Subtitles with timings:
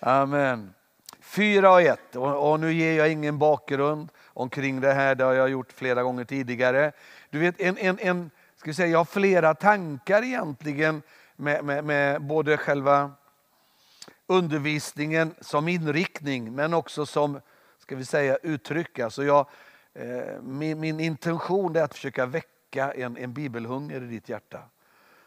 [0.00, 0.74] Amen.
[1.20, 2.16] Fyra och ett.
[2.16, 6.02] Och, och, nu ger jag ingen bakgrund omkring det här, det har jag gjort flera
[6.02, 6.92] gånger tidigare.
[7.30, 11.02] Du vet, en, en, en, ska säga, jag har flera tankar egentligen
[11.36, 13.10] med, med, med både själva
[14.26, 17.40] undervisningen som inriktning men också som
[17.78, 18.98] ska vi säga, uttryck.
[18.98, 19.46] Alltså jag,
[19.94, 24.60] eh, min, min, intention är att försöka väcka en, en bibelhunger i ditt hjärta.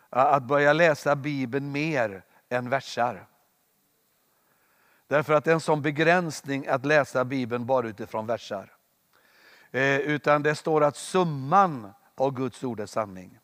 [0.09, 3.27] Att börja läsa Bibeln mer än versar.
[5.13, 8.71] Därför att det är en sån begränsning att läsa Bibeln bara utifrån versar.
[9.71, 13.39] Eh, utan det står att summan av Guds ord är sanning.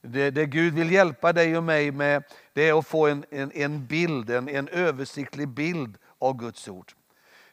[0.00, 2.22] Det, det, Gud vill hjälpa dig och mig med
[2.52, 6.92] det är att få en, en, en bild, en, en översiktlig bild av Guds ord.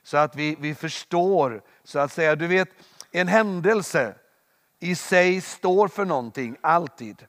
[0.04, 2.70] Så att vi, vi förstår, så att säga, du vet
[3.12, 4.16] en händelse
[4.80, 7.26] i sig står för någonting, alltid.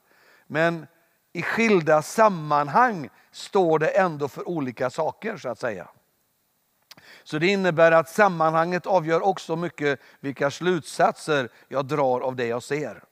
[0.47, 0.87] Men
[1.33, 5.89] i skilda sammanhang står det ändå för olika saker så att säga.
[7.25, 12.62] Så det innebär att sammanhanget avgör också mycket vilka slutsatser jag drar av det jag
[12.62, 13.03] ser.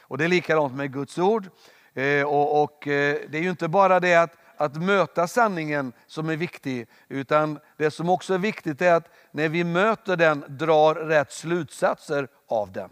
[0.00, 1.48] Och Det är likadant med Guds ord.
[1.94, 6.28] Eh, och, och eh, Det är ju inte bara det att, att möta sanningen som
[6.28, 10.94] är viktig, utan det som också är viktigt är att när vi möter den drar
[10.94, 12.90] rätt slutsatser av den.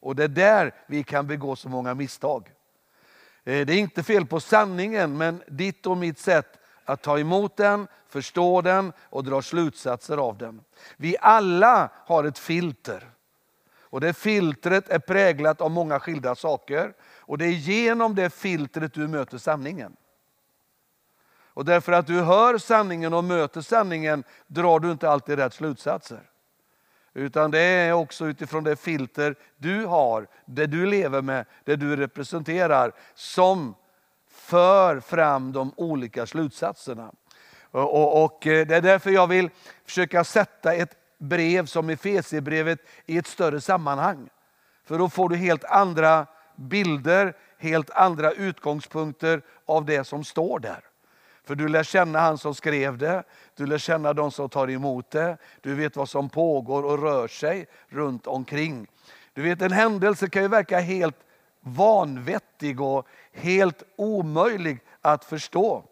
[0.00, 2.50] Och det är där vi kan begå så många misstag.
[3.44, 7.56] Eh, det är inte fel på sanningen, men ditt och mitt sätt att ta emot
[7.56, 10.60] den, förstå den och dra slutsatser av den.
[10.96, 13.10] Vi alla har ett filter.
[13.90, 16.94] Och Det filtret är präglat av många skilda saker.
[17.18, 19.96] Och Det är genom det filtret du möter sanningen.
[21.58, 26.30] Och därför att du hör sanningen och möter sanningen drar du inte alltid rätt slutsatser.
[27.14, 31.96] Utan det är också utifrån det filter du har, det du lever med, det du
[31.96, 33.74] representerar, som
[34.30, 37.12] för fram de olika slutsatserna.
[37.70, 39.50] Och, och, eh, Det är därför jag vill
[39.84, 44.28] försöka sätta ett brev som Efesierbrevet i ett större sammanhang.
[44.84, 46.26] För då får du helt andra
[46.56, 50.80] bilder, helt andra utgångspunkter av det som står där.
[51.44, 53.22] För du lär känna han som skrev det,
[53.54, 57.28] du lär känna de som tar emot det, du vet vad som pågår och rör
[57.28, 58.86] sig runt omkring.
[59.32, 61.16] Du vet en händelse kan ju verka helt
[61.60, 65.84] vanvettig och helt omöjlig att förstå.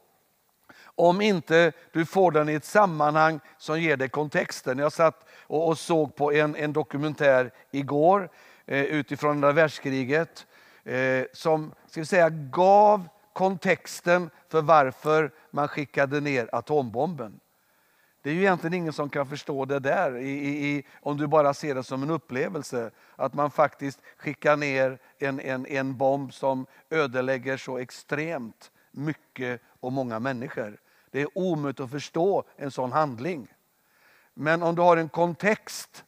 [0.98, 4.78] Om inte du får den i ett sammanhang som ger dig kontexten.
[4.78, 8.28] Jag satt och, såg på en, en dokumentär igår
[8.66, 10.46] eh, utifrån andra världskriget
[10.84, 17.40] eh, som ska vi säga, gav kontexten för varför man skickade ner atombomben.
[18.22, 20.30] Det är ju egentligen ingen som kan förstå det där i,
[20.68, 22.90] i, om du bara ser det som en upplevelse.
[23.16, 29.92] Att man faktiskt skickar ner en, en, en bomb som ödelägger så extremt mycket och
[29.92, 30.78] många människor.
[31.16, 33.48] Det är omöjligt att förstå en sån handling.
[34.34, 36.04] Men om du har en kontext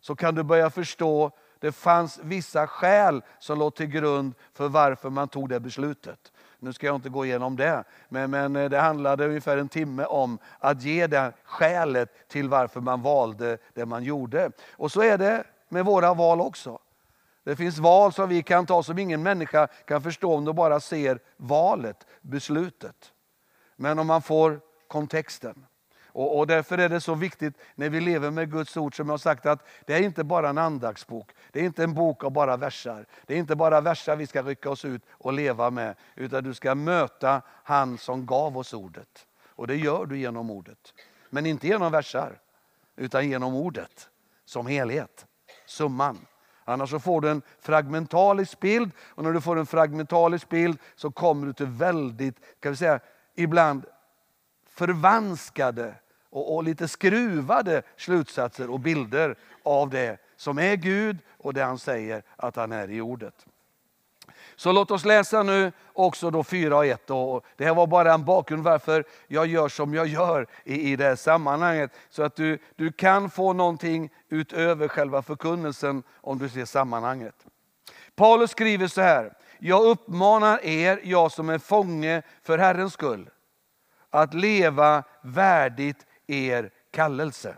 [0.00, 5.10] så kan du börja förstå det fanns vissa skäl som låg till grund för varför
[5.10, 6.32] man tog det beslutet.
[6.58, 10.04] Nu ska jag inte gå igenom det, men, men eh, det handlade ungefär en timme
[10.04, 14.50] om att ge det skälet till varför man valde det man gjorde.
[14.72, 16.78] Och så är det med våra val också.
[17.44, 20.80] Det finns val som vi kan ta som ingen människa kan förstå om de bara
[20.80, 23.12] ser valet, beslutet.
[23.76, 25.66] Men om man får kontexten.
[26.14, 29.12] Och, och, Därför är det så viktigt när vi lever med Guds ord som jag
[29.12, 31.30] har sagt att det är inte bara en andaktsbok.
[31.50, 33.06] Det är inte en bok av bara versar.
[33.26, 35.94] Det är inte bara versar vi ska rycka oss ut och leva med.
[36.14, 39.26] Utan du ska möta han som gav oss ordet.
[39.48, 40.94] Och det gör du genom ordet.
[41.30, 42.38] Men inte genom versar,
[42.96, 44.08] utan genom ordet
[44.44, 45.26] som helhet.
[45.66, 46.26] Summan.
[46.64, 51.10] Annars så får du en fragmentalisk bild och när du får en fragmentalisk bild så
[51.10, 53.00] kommer du till väldigt, kan vi säga,
[53.34, 53.84] ibland
[54.68, 55.94] förvanskade
[56.30, 61.78] och, och lite skruvade slutsatser och bilder av det som är Gud och det han
[61.78, 63.46] säger att han är i ordet.
[64.56, 67.10] Så låt oss läsa nu också då 4 och 1.
[67.10, 70.96] Och det här var bara en bakgrund varför jag gör som jag gör i, i
[70.96, 71.90] det här sammanhanget.
[72.10, 77.34] Så att du, du kan få någonting utöver själva förkunnelsen om du ser sammanhanget.
[78.14, 79.32] Paulus skriver så här.
[79.64, 83.30] Jag uppmanar er, jag som är fånge för Herrens skull,
[84.10, 87.56] att leva värdigt er kallelse.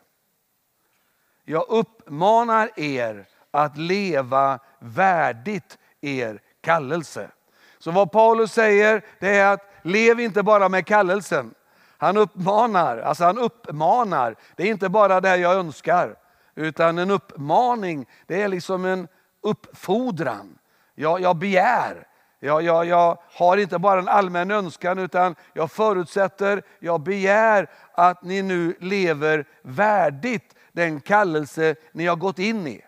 [1.45, 7.31] Jag uppmanar er att leva värdigt er kallelse.
[7.79, 11.55] Så vad Paulus säger det är att lev inte bara med kallelsen.
[11.99, 14.37] Han uppmanar, alltså han uppmanar.
[14.57, 16.17] Det är inte bara det jag önskar.
[16.55, 19.09] Utan en uppmaning, det är liksom en
[19.41, 20.59] uppfordran.
[20.95, 22.07] Jag, jag begär,
[22.41, 28.23] Jag, jag, jag har inte bara en allmän önskan utan jag förutsätter, jag begär att
[28.23, 32.85] ni nu lever värdigt den kallelse ni har gått in i.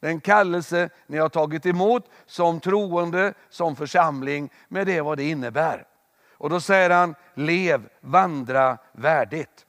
[0.00, 5.86] Den kallelse ni har tagit emot som troende, som församling, med det vad det innebär.
[6.32, 9.66] Och då säger han, lev, vandra värdigt.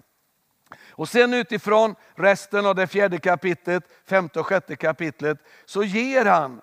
[0.89, 6.61] Och sen utifrån resten av det fjärde kapitlet, femte och sjätte kapitlet, så ger han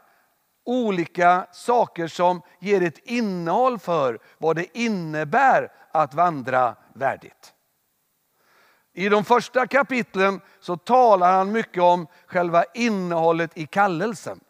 [0.67, 7.53] olika saker som ger ett innehåll för vad det innebär att vandra värdigt.
[8.95, 14.41] I de första kapitlen så talar han mycket om själva innehållet i kallelsen.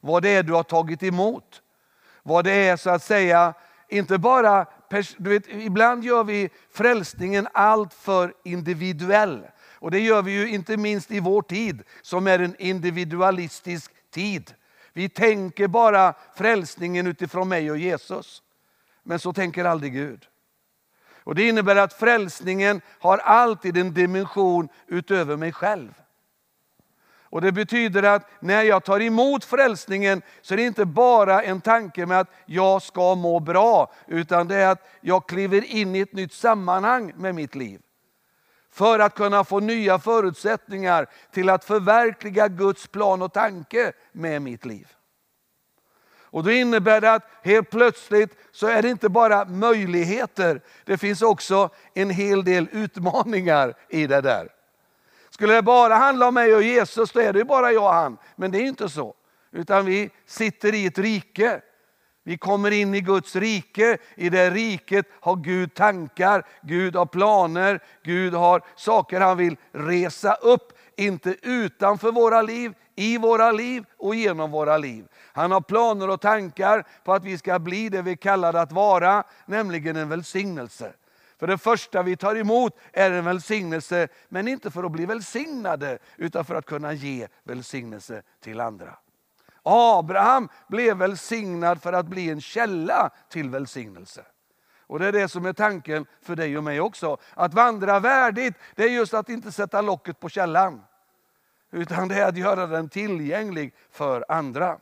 [0.00, 1.62] Vad det är du har tagit emot.
[2.22, 3.54] Vad det är så att säga,
[3.88, 4.66] inte bara,
[5.16, 9.46] du vet, ibland gör vi frälsningen allt för individuell.
[9.74, 14.54] Och det gör vi ju inte minst i vår tid som är en individualistisk tid.
[14.98, 18.42] Vi tänker bara frälsningen utifrån mig och Jesus.
[19.02, 20.26] Men så tänker aldrig Gud.
[21.24, 25.94] Och Det innebär att frälsningen har alltid en dimension utöver mig själv.
[27.22, 31.60] Och Det betyder att när jag tar emot frälsningen så är det inte bara en
[31.60, 36.00] tanke med att jag ska må bra, utan det är att jag kliver in i
[36.00, 37.80] ett nytt sammanhang med mitt liv.
[38.70, 44.64] För att kunna få nya förutsättningar till att förverkliga Guds plan och tanke med mitt
[44.64, 44.88] liv.
[46.30, 51.22] Och då innebär det att helt plötsligt så är det inte bara möjligheter, det finns
[51.22, 54.48] också en hel del utmaningar i det där.
[55.30, 58.18] Skulle det bara handla om mig och Jesus, då är det bara jag och han.
[58.36, 59.14] Men det är inte så.
[59.52, 61.60] Utan vi sitter i ett rike.
[62.28, 63.98] Vi kommer in i Guds rike.
[64.14, 70.34] I det riket har Gud tankar, Gud har planer, Gud har saker han vill resa
[70.34, 70.72] upp.
[70.96, 75.08] Inte utanför våra liv, i våra liv och genom våra liv.
[75.32, 79.24] Han har planer och tankar på att vi ska bli det vi kallar att vara,
[79.46, 80.92] nämligen en välsignelse.
[81.38, 85.98] För det första vi tar emot är en välsignelse, men inte för att bli välsignade,
[86.16, 88.98] utan för att kunna ge välsignelse till andra.
[89.68, 94.24] Abraham blev välsignad för att bli en källa till välsignelse.
[94.80, 97.16] Och Det är det som är tanken för dig och mig också.
[97.34, 100.84] Att vandra värdigt, det är just att inte sätta locket på källan.
[101.70, 104.78] Utan det är att göra den tillgänglig för andra.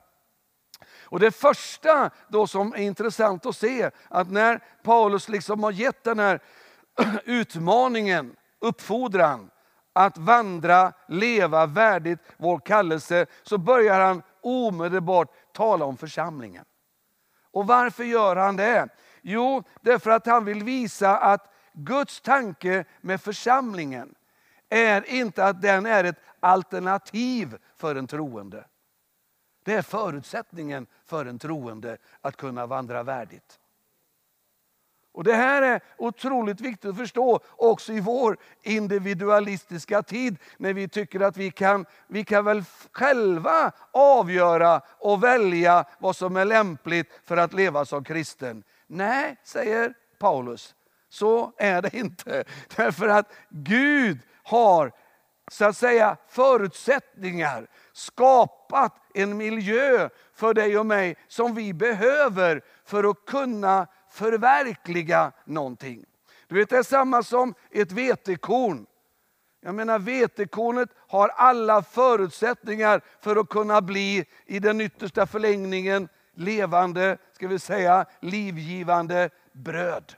[1.02, 6.04] Och Det första då som är intressant att se, att när Paulus liksom har gett
[6.04, 6.40] den här
[7.24, 9.50] utmaningen, uppfordran,
[9.92, 16.64] att vandra, leva värdigt vår kallelse, så börjar han omedelbart tala om församlingen.
[17.50, 18.88] Och varför gör han det?
[19.22, 24.14] Jo, därför att han vill visa att Guds tanke med församlingen
[24.68, 28.66] är inte att den är ett alternativ för en troende.
[29.64, 33.60] Det är förutsättningen för en troende att kunna vandra värdigt.
[35.16, 40.88] Och Det här är otroligt viktigt att förstå också i vår individualistiska tid när vi
[40.88, 47.20] tycker att vi kan, vi kan väl själva avgöra och välja vad som är lämpligt
[47.24, 48.62] för att leva som kristen.
[48.86, 50.74] Nej, säger Paulus,
[51.08, 52.44] så är det inte.
[52.76, 54.92] Därför att Gud har
[55.50, 63.10] så att säga förutsättningar, skapat en miljö för dig och mig som vi behöver för
[63.10, 63.86] att kunna
[64.16, 66.04] förverkliga någonting.
[66.48, 68.86] Du vet, det är samma som ett vetekorn.
[69.60, 77.18] Jag menar vetekornet har alla förutsättningar för att kunna bli i den yttersta förlängningen levande,
[77.32, 80.14] ska vi säga livgivande bröd.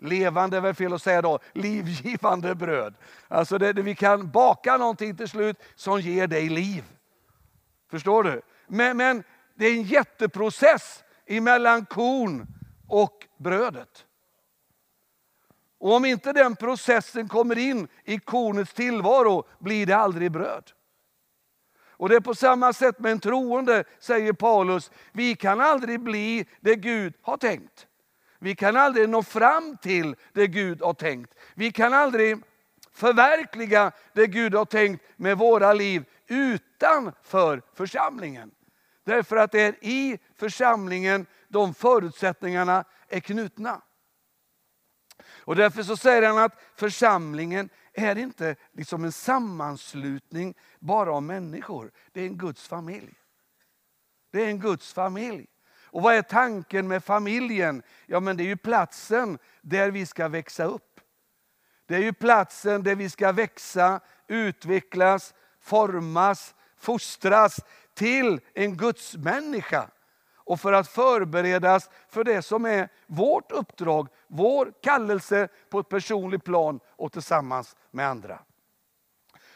[0.00, 2.94] Levande är väl fel att säga då, livgivande bröd.
[3.28, 6.84] Alltså det, det, vi kan baka någonting till slut som ger dig liv.
[7.90, 8.42] Förstår du?
[8.66, 12.57] Men, men det är en jätteprocess emellan korn
[12.88, 14.04] och brödet.
[15.78, 20.70] Och om inte den processen kommer in i kornets tillvaro blir det aldrig bröd.
[21.98, 24.90] Och det är på samma sätt med en troende, säger Paulus.
[25.12, 27.86] Vi kan aldrig bli det Gud har tänkt.
[28.38, 31.34] Vi kan aldrig nå fram till det Gud har tänkt.
[31.54, 32.38] Vi kan aldrig
[32.92, 38.50] förverkliga det Gud har tänkt med våra liv utanför församlingen.
[39.08, 43.82] Därför att det är i församlingen de förutsättningarna är knutna.
[45.26, 51.90] Och därför så säger han att församlingen är inte liksom en sammanslutning bara av människor.
[52.12, 53.14] Det är en Guds familj.
[54.30, 55.46] Det är en Guds familj.
[55.84, 57.82] Och vad är tanken med familjen?
[58.06, 61.00] Ja, men det är ju platsen där vi ska växa upp.
[61.86, 67.60] Det är ju platsen där vi ska växa, utvecklas, formas, fostras
[67.98, 69.90] till en Guds människa.
[70.50, 76.44] och för att förberedas för det som är vårt uppdrag, vår kallelse på ett personligt
[76.44, 78.38] plan och tillsammans med andra.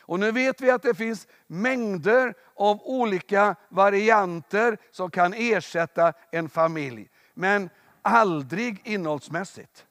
[0.01, 6.49] Och nu vet vi att det finns mängder av olika varianter som kan ersätta en
[6.49, 7.11] familj.
[7.35, 7.71] Men
[8.03, 9.87] aldrig innehållsmässigt.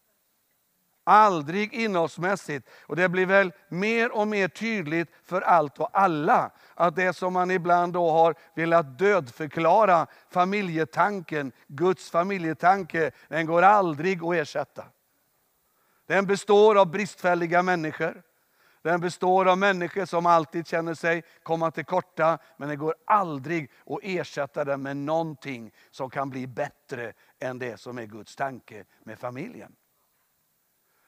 [1.04, 2.70] Aldrig innehållsmässigt.
[2.82, 6.52] Och det blir väl mer och mer tydligt för allt och alla.
[6.76, 14.24] Att det som man ibland då har velat dödförklara, familjetanken, Guds familjetanke, den går aldrig
[14.24, 14.86] att ersätta.
[16.08, 18.22] Den består av bristfälliga människor.
[18.82, 23.72] Den består av människor som alltid känner sig komma till korta, men det går aldrig
[23.86, 28.86] att ersätta den med någonting som kan bli bättre än det som är Guds tanke
[29.04, 29.76] med familjen.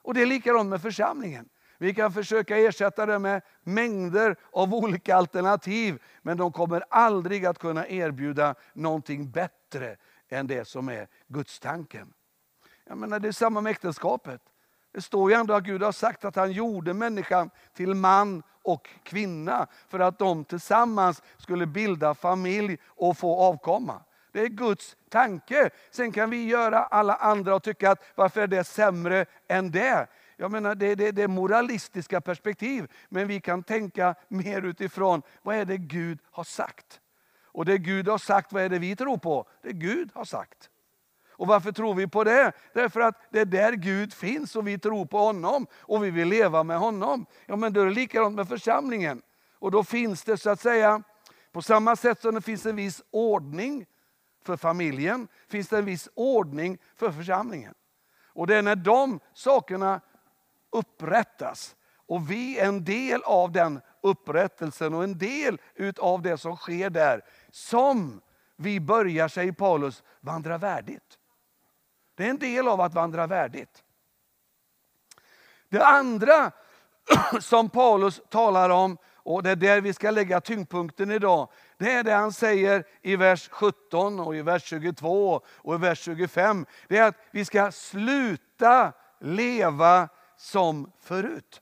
[0.04, 1.50] Och Det är likadant med församlingen.
[1.78, 7.60] Vi kan försöka ersätta det med mängder av olika alternativ, men de kommer aldrig att
[7.60, 9.98] kunna erbjuda någonting bättre
[10.30, 12.14] än det som är Guds tanken.
[12.86, 14.42] Jag menar, det är samma med äktenskapet.
[14.92, 18.90] Det står ju ändå att Gud har sagt att han gjorde människan till man och
[19.04, 24.02] kvinna för att de tillsammans skulle bilda familj och få avkomma.
[24.34, 25.70] Det är Guds tanke.
[25.92, 30.08] Sen kan vi göra alla andra och tycka att varför är det sämre än det?
[30.38, 35.56] Jag menar, det, det, det är moralistiska perspektiv, men vi kan tänka mer utifrån vad
[35.56, 37.00] är det Gud har sagt.
[37.46, 39.48] Och det Gud har sagt, vad är det vi tror på?
[39.62, 40.70] Det Gud har sagt.
[41.30, 42.52] Och varför tror vi på det?
[42.74, 46.28] Därför att det är där Gud finns och vi tror på honom och vi vill
[46.28, 47.26] leva med honom.
[47.46, 49.22] Ja, men då är det likadant med församlingen.
[49.60, 51.04] Och då finns det så att säga,
[51.52, 53.86] på samma sätt som det finns en viss ordning
[54.44, 57.74] för familjen, finns det en viss ordning för församlingen.
[58.28, 60.02] Och det är när de sakerna
[60.72, 65.58] upprättas och vi är en del av den upprättelsen och en del
[65.98, 67.22] av det som sker där,
[67.52, 68.22] som
[68.56, 71.18] vi börjar, säger Paulus, vandra värdigt.
[72.16, 73.84] Det är en del av att vandra värdigt.
[75.70, 76.52] Det andra
[77.42, 82.04] som Paulus talar om, och det är där vi ska lägga tyngdpunkten idag, det är
[82.04, 86.66] det han säger i vers 17, och i vers 22 och i vers 25.
[86.88, 91.62] Det är att vi ska sluta leva som förut.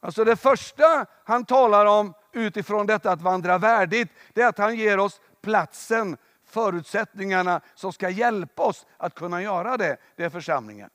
[0.00, 4.76] Alltså det första han talar om utifrån detta att vandra värdigt, det är att han
[4.76, 10.90] ger oss platsen förutsättningarna som ska hjälpa oss att kunna göra det, det är församlingen.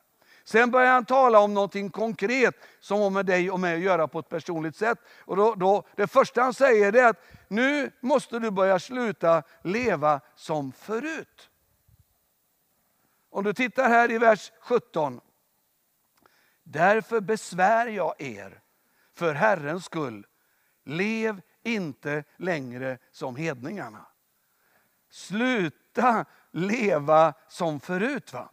[0.49, 4.07] Sen börjar han tala om någonting konkret som har med dig och mig att göra
[4.07, 4.99] på ett personligt sätt.
[5.19, 10.21] Och då, då, det första han säger är att nu måste du börja sluta leva
[10.35, 11.49] som förut.
[13.29, 15.21] Om du tittar här i vers 17.
[16.63, 18.61] Därför besvär jag er
[19.13, 20.25] för Herrens skull.
[20.85, 24.05] Lev inte längre som hedningarna.
[25.09, 28.33] Sluta leva som förut.
[28.33, 28.49] Va?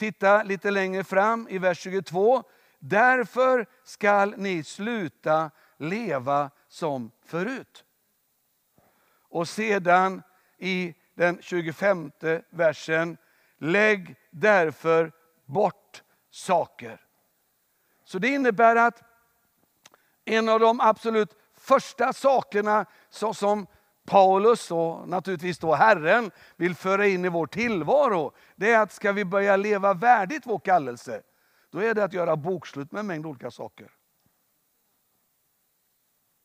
[0.00, 2.42] Titta lite längre fram i vers 22.
[2.78, 7.84] Därför skall ni sluta leva som förut.
[9.28, 10.22] Och sedan
[10.58, 12.10] i den 25
[12.50, 13.16] versen.
[13.58, 15.12] Lägg därför
[15.44, 17.00] bort saker.
[18.04, 19.02] Så det innebär att
[20.24, 23.66] en av de absolut första sakerna som
[24.06, 29.12] Paulus och naturligtvis då Herren vill föra in i vår tillvaro, det är att ska
[29.12, 31.22] vi börja leva värdigt vår kallelse,
[31.70, 33.90] då är det att göra bokslut med en mängd olika saker.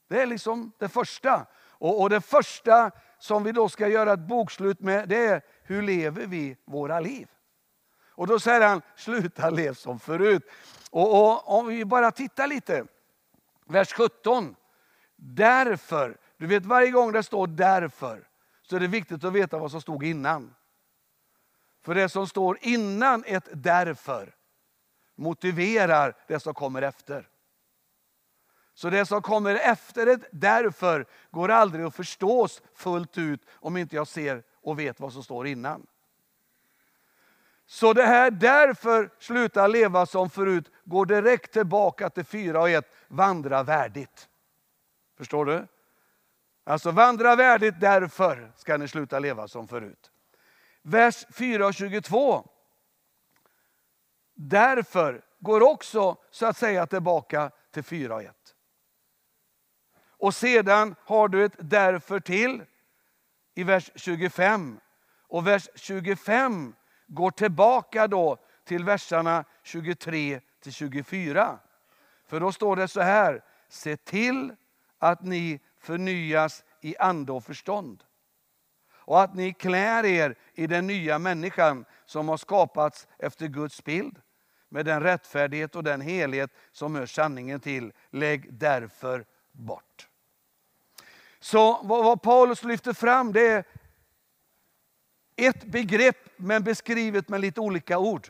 [0.08, 1.46] Det är liksom det första.
[1.78, 5.82] Och, och det första som vi då ska göra ett bokslut med, det är hur
[5.82, 7.28] lever vi våra liv?
[8.08, 10.44] Och då säger han, sluta lev som förut.
[10.92, 12.86] Och, och om vi bara tittar lite,
[13.66, 14.56] vers 17.
[15.16, 18.27] Därför du vet varje gång det står därför
[18.62, 20.56] så är det viktigt att veta vad som stod innan.
[21.82, 24.36] För det som står innan ett därför
[25.15, 27.30] motiverar det som kommer efter.
[28.74, 33.96] Så det som kommer efter ett därför går aldrig att förstås fullt ut om inte
[33.96, 35.88] jag ser och vet vad som står innan.
[37.65, 42.86] Så det här därför sluta leva som förut går direkt tillbaka till 4 och 1,
[43.08, 44.30] vandra värdigt.
[45.18, 45.68] Förstår du?
[46.68, 50.12] Alltså vandra värdigt, därför ska ni sluta leva som förut.
[50.82, 52.50] Vers 4 och 22.
[54.34, 58.36] Därför går också så att säga tillbaka till 4 och 1.
[60.18, 62.64] Och sedan har du ett därför till
[63.56, 64.80] i vers 25.
[65.28, 66.76] Och vers 25
[67.08, 71.60] går tillbaka då till verserna 23 till 24.
[72.28, 74.56] För då står det så här, se till
[75.00, 78.04] att ni förnyas i ande och förstånd.
[79.08, 84.22] och att ni klär er i den nya människan som har skapats efter Guds bild
[84.70, 87.94] med den rättfärdighet och den helhet som hör sanningen till.
[88.10, 90.08] Lägg därför bort.
[91.39, 93.63] Så vad Paulus lyfter fram det är
[95.36, 98.27] ett begrepp men beskrivet med lite olika ord.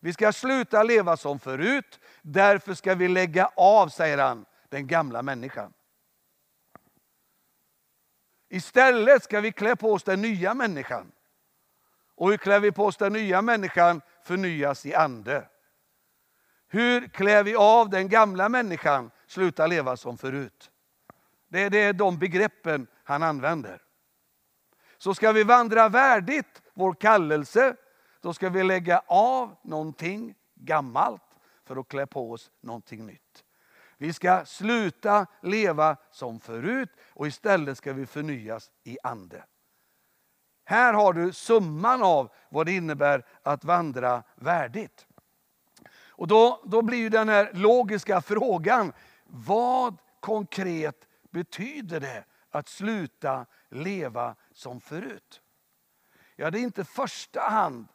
[0.00, 5.22] Vi ska sluta leva som förut, därför ska vi lägga av, säger han, den gamla
[5.22, 5.72] människan.
[8.54, 11.12] Istället ska vi klä på oss den nya människan.
[12.14, 14.00] Och hur klär vi på oss den nya människan?
[14.24, 15.48] Förnyas i ande.
[16.68, 19.10] Hur klär vi av den gamla människan?
[19.26, 20.70] Sluta leva som förut.
[21.48, 23.82] Det är, det är de begreppen han använder.
[24.98, 27.76] Så ska vi vandra värdigt vår kallelse,
[28.20, 33.43] då ska vi lägga av någonting gammalt för att klä på oss någonting nytt.
[34.04, 39.44] Vi ska sluta leva som förut och istället ska vi förnyas i ande.
[40.64, 45.06] Här har du summan av vad det innebär att vandra värdigt.
[46.08, 48.92] Och då, då blir ju den här logiska frågan,
[49.24, 55.40] vad konkret betyder det att sluta leva som förut?
[56.36, 57.88] Ja, det är inte första hand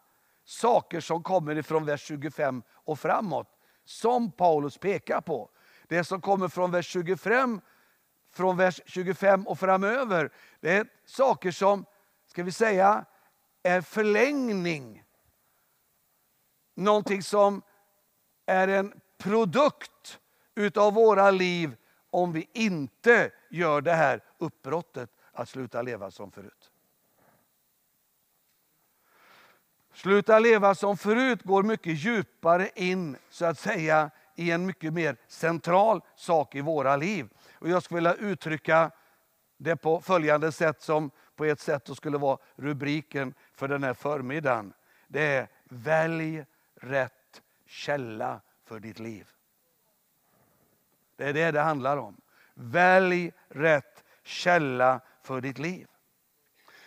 [0.44, 5.50] saker som kommer ifrån vers 25 och framåt som Paulus pekar på.
[5.90, 7.62] Det som kommer från vers 25,
[8.32, 11.86] från vers 25 och framöver, det är saker som,
[12.28, 13.06] ska vi säga,
[13.64, 15.04] är förlängning.
[16.76, 17.62] Någonting som
[18.46, 20.20] är en produkt
[20.56, 21.76] utav våra liv
[22.10, 26.72] om vi inte gör det här uppbrottet att sluta leva som förut.
[29.94, 35.18] Sluta leva som förut går mycket djupare in så att säga i en mycket mer
[35.28, 37.30] central sak i våra liv.
[37.54, 38.92] Och jag skulle vilja uttrycka
[39.58, 44.74] det på följande sätt som på ett sätt skulle vara rubriken för den här förmiddagen.
[45.08, 46.46] Det är välj
[46.82, 49.28] rätt källa för ditt liv.
[51.16, 52.22] Det är det det handlar om.
[52.54, 55.88] Välj rätt källa för ditt liv.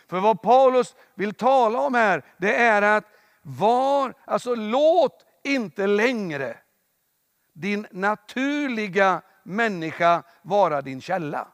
[0.07, 3.05] För vad Paulus vill tala om här, det är att
[3.43, 6.57] var, alltså låt inte längre
[7.53, 11.49] din naturliga människa vara din källa.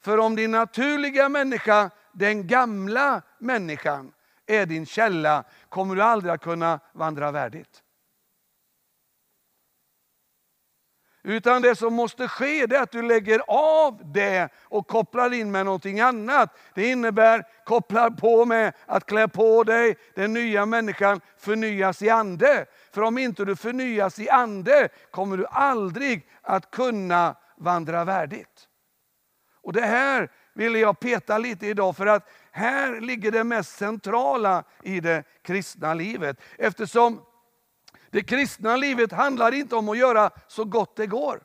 [0.00, 4.12] För om din naturliga människa, den gamla människan,
[4.46, 7.83] är din källa kommer du aldrig att kunna vandra värdigt.
[11.26, 15.64] Utan det som måste ske är att du lägger av det och kopplar in med
[15.64, 16.56] någonting annat.
[16.74, 22.66] Det innebär kopplar på med att klä på dig den nya människan förnyas i ande.
[22.92, 28.68] För om inte du förnyas i ande kommer du aldrig att kunna vandra värdigt.
[29.62, 34.64] Och det här ville jag peta lite idag för att här ligger det mest centrala
[34.82, 36.40] i det kristna livet.
[36.58, 37.20] Eftersom
[38.14, 41.42] det kristna livet handlar inte om att göra så gott det går.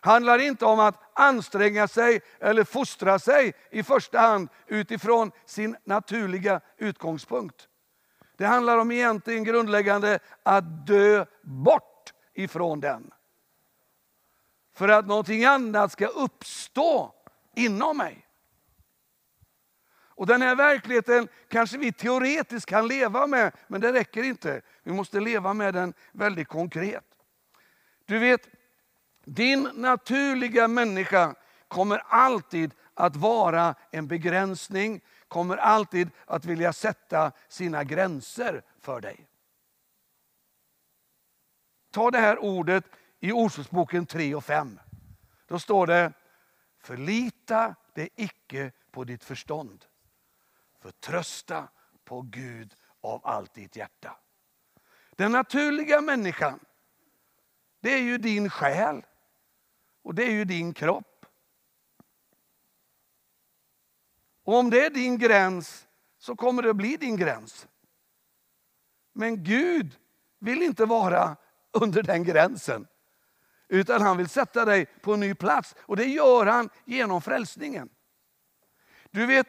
[0.00, 6.60] handlar inte om att anstränga sig eller fostra sig i första hand utifrån sin naturliga
[6.76, 7.68] utgångspunkt.
[8.36, 13.10] Det handlar om egentligen grundläggande att dö bort ifrån den.
[14.76, 17.14] För att någonting annat ska uppstå
[17.56, 18.27] inom mig.
[20.18, 24.62] Och Den här verkligheten kanske vi teoretiskt kan leva med, men det räcker inte.
[24.82, 27.04] Vi måste leva med den väldigt konkret.
[28.04, 28.48] Du vet,
[29.24, 31.34] din naturliga människa
[31.68, 39.28] kommer alltid att vara en begränsning, kommer alltid att vilja sätta sina gränser för dig.
[41.90, 42.84] Ta det här ordet
[43.20, 44.80] i Ordspråksboken 3 och 5.
[45.46, 46.12] Då står det,
[46.82, 49.84] förlita dig icke på ditt förstånd.
[50.88, 51.68] Förtrösta
[52.04, 54.16] på Gud av allt ditt hjärta.
[55.10, 56.60] Den naturliga människan,
[57.80, 59.02] det är ju din själ
[60.02, 61.26] och det är ju din kropp.
[64.42, 65.86] Och om det är din gräns
[66.18, 67.68] så kommer det att bli din gräns.
[69.12, 69.98] Men Gud
[70.38, 71.36] vill inte vara
[71.72, 72.86] under den gränsen.
[73.68, 75.74] Utan han vill sätta dig på en ny plats.
[75.80, 77.88] Och det gör han genom frälsningen.
[79.10, 79.46] Du vet,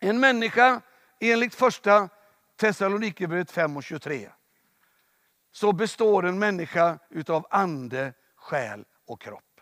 [0.00, 0.80] en människa
[1.20, 2.08] enligt första
[2.56, 4.30] Thessalonikerbrevet 5 och 23
[5.52, 9.60] så består en människa utav ande, själ och kropp.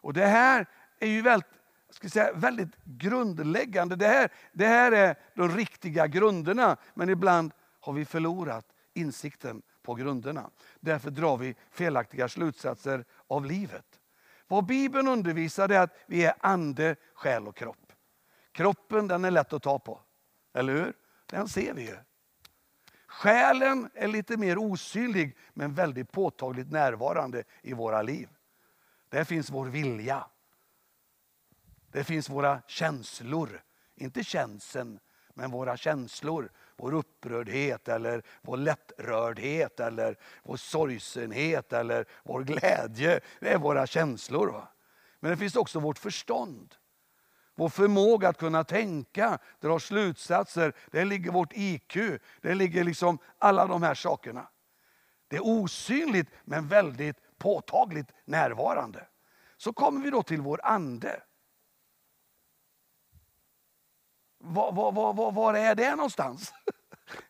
[0.00, 0.66] Och det här
[1.00, 1.50] är ju väldigt,
[1.90, 3.96] ska säga, väldigt grundläggande.
[3.96, 9.94] Det här, det här är de riktiga grunderna, men ibland har vi förlorat insikten på
[9.94, 10.50] grunderna.
[10.80, 13.86] Därför drar vi felaktiga slutsatser av livet.
[14.48, 17.83] Vad Bibeln undervisar är att vi är ande, själ och kropp.
[18.54, 20.00] Kroppen den är lätt att ta på,
[20.52, 20.92] eller hur?
[21.26, 21.96] Den ser vi ju.
[23.06, 28.28] Själen är lite mer osynlig men väldigt påtagligt närvarande i våra liv.
[29.08, 30.26] Där finns vår vilja.
[31.92, 33.62] Det finns våra känslor.
[33.94, 34.98] Inte känseln,
[35.34, 36.50] men våra känslor.
[36.76, 43.20] Vår upprördhet, eller vår lättrördhet, eller vår sorgsenhet eller vår glädje.
[43.40, 44.46] Det är våra känslor.
[44.46, 44.68] Va?
[45.20, 46.74] Men det finns också vårt förstånd.
[47.54, 51.96] Vår förmåga att kunna tänka, dra slutsatser, där ligger vårt IQ.
[52.40, 54.48] Det ligger liksom alla de här sakerna.
[55.28, 59.06] Det är osynligt men väldigt påtagligt närvarande.
[59.56, 61.22] Så kommer vi då till vår ande.
[64.38, 66.52] Var, var, var, var är det någonstans?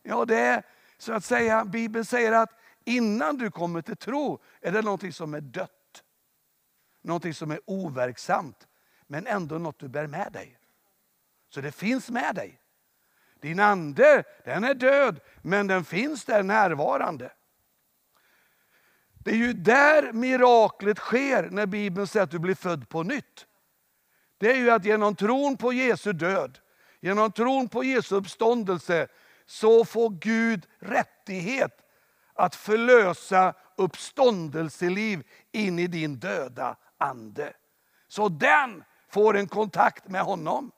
[0.02, 0.62] Ja, det är
[0.98, 2.50] så att säga, Bibeln säger att
[2.84, 6.04] innan du kommer till tro är det någonting som är dött.
[7.02, 8.68] Någonting som är overksamt,
[9.14, 10.58] men ändå något du bär med dig.
[11.48, 12.60] Så det finns med dig.
[13.40, 17.32] Din ande, den är död, men den finns där närvarande.
[19.18, 23.46] Det är ju där miraklet sker när Bibeln säger att du blir född på nytt.
[24.38, 26.58] Det är ju att genom tron på Jesu död,
[27.00, 29.08] genom tron på Jesu uppståndelse,
[29.46, 31.80] så får Gud rättighet
[32.34, 35.22] att förlösa uppståndelseliv
[35.52, 37.52] in i din döda ande.
[38.08, 40.72] Så den får en kontakt med honom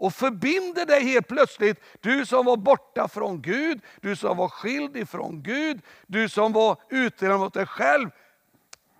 [0.00, 1.80] och förbinder dig helt plötsligt.
[2.00, 6.82] Du som var borta från Gud, du som var skild ifrån Gud, du som var
[6.90, 8.10] utdelad mot dig själv.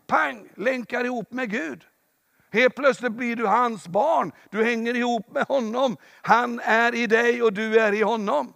[0.07, 1.85] Pang, länkar ihop med Gud.
[2.53, 5.97] Helt plötsligt blir du hans barn, du hänger ihop med honom.
[6.23, 8.53] Han är i dig och du är i honom.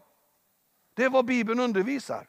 [0.94, 2.26] Det är vad Bibeln undervisar.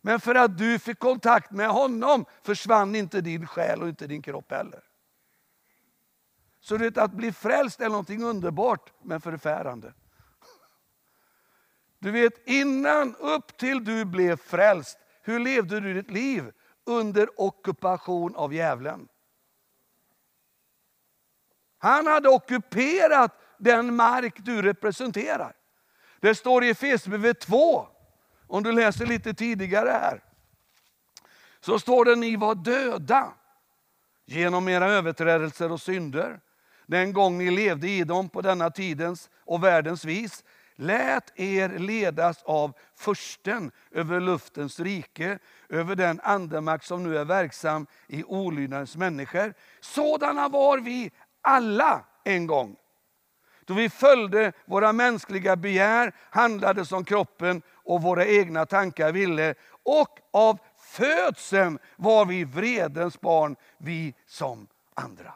[0.00, 4.22] Men för att du fick kontakt med honom försvann inte din själ och inte din
[4.22, 4.87] kropp heller.
[6.60, 9.92] Så det att bli frälst är någonting underbart men förfärande.
[11.98, 16.52] Du vet innan, upp till du blev frälst, hur levde du ditt liv?
[16.84, 19.08] Under ockupation av djävulen.
[21.78, 25.54] Han hade ockuperat den mark du representerar.
[26.20, 27.88] Det står i Efesierbrevet 2,
[28.46, 30.24] om du läser lite tidigare här.
[31.60, 33.32] Så står det, ni var döda
[34.24, 36.40] genom era överträdelser och synder
[36.88, 40.44] den gång ni levde i dem på denna tidens och världens vis.
[40.76, 47.86] Lät er ledas av försten över luftens rike, över den andemakt som nu är verksam
[48.06, 49.54] i olydnadens människor.
[49.80, 52.76] Sådana var vi alla en gång.
[53.64, 59.54] Då vi följde våra mänskliga begär, handlade som kroppen och våra egna tankar ville.
[59.82, 65.34] Och av födseln var vi vredens barn, vi som andra.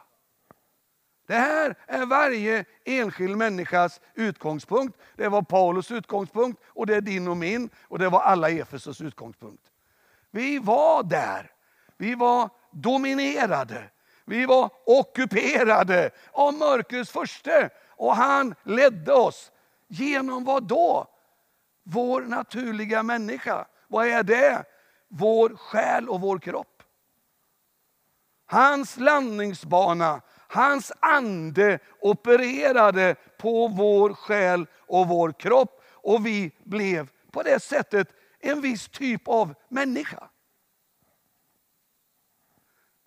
[1.25, 4.99] Det här är varje enskild människas utgångspunkt.
[5.15, 9.01] Det var Paulus utgångspunkt och det är din och min och det var alla Efesos
[9.01, 9.63] utgångspunkt.
[10.31, 11.51] Vi var där.
[11.97, 13.89] Vi var dominerade.
[14.25, 19.51] Vi var ockuperade av mörkrets första och han ledde oss.
[19.87, 21.07] Genom vad då?
[21.83, 23.65] Vår naturliga människa.
[23.87, 24.63] Vad är det?
[25.07, 26.83] Vår själ och vår kropp.
[28.45, 30.21] Hans landningsbana
[30.53, 38.07] Hans ande opererade på vår själ och vår kropp och vi blev på det sättet
[38.39, 40.29] en viss typ av människa.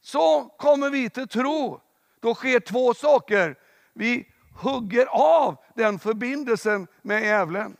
[0.00, 1.80] Så kommer vi till tro.
[2.20, 3.59] Då sker två saker.
[3.92, 7.76] Vi hugger av den förbindelsen med djävulen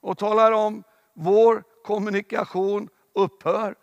[0.00, 0.82] och talar om
[1.14, 3.74] vår kommunikation upphör.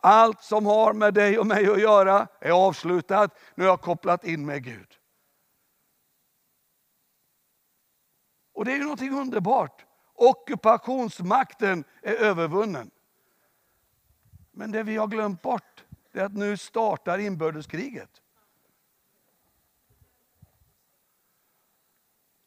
[0.00, 3.38] Allt som har med dig och mig att göra är avslutat.
[3.54, 4.98] Nu har jag kopplat in med Gud.
[8.52, 9.84] Och det är ju någonting underbart.
[10.14, 12.90] Ockupationsmakten är övervunnen.
[14.52, 18.22] Men det vi har glömt bort är att nu startar inbördeskriget.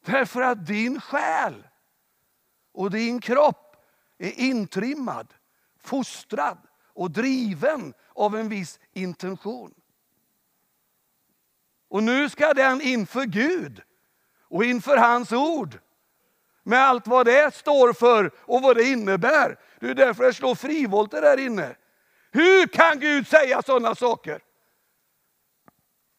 [0.04, 1.68] Därför att din själ
[2.72, 3.76] och din kropp
[4.18, 5.34] är intrimmad,
[5.78, 6.58] fostrad
[6.94, 9.74] och driven av en viss intention.
[11.88, 13.82] Och nu ska den inför Gud
[14.42, 15.78] och inför hans ord.
[16.62, 19.58] Med allt vad det står för och vad det innebär.
[19.80, 21.76] Det är därför det slår frivolter där inne.
[22.30, 24.42] Hur kan Gud säga sådana saker?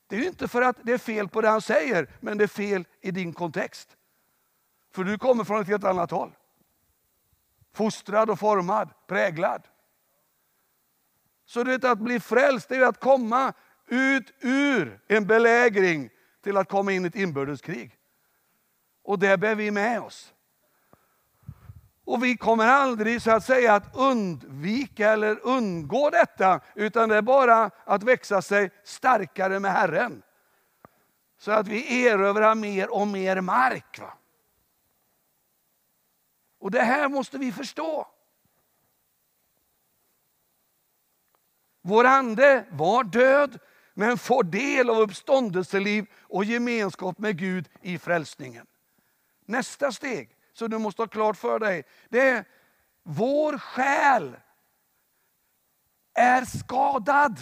[0.08, 2.48] Det är inte för att det är fel på det han säger, men det är
[2.48, 3.98] fel i din kontext.
[4.92, 6.36] För du kommer från ett helt annat håll.
[7.74, 9.68] Fostrad och formad, präglad.
[11.54, 13.54] Så du vet, att bli frälst är att komma
[13.88, 16.10] ut ur en belägring
[16.44, 17.98] till att komma in i ett inbördeskrig.
[19.04, 20.34] Och det bär vi med oss.
[22.06, 27.22] Och vi kommer aldrig så att säga att undvika eller undgå detta, utan det är
[27.22, 30.22] bara att växa sig starkare med Herren.
[31.38, 34.00] Så att vi erövrar mer och mer mark.
[34.00, 34.14] Va?
[36.60, 38.13] Och det här måste vi förstå.
[41.86, 43.60] Vår ande var död,
[43.94, 48.68] men får del av uppståndelseliv och gemenskap med Gud i frälsningen.
[49.46, 52.46] Nästa steg, som du måste ha klart för dig, det är
[53.04, 54.36] vår själ
[56.14, 57.40] är skadad.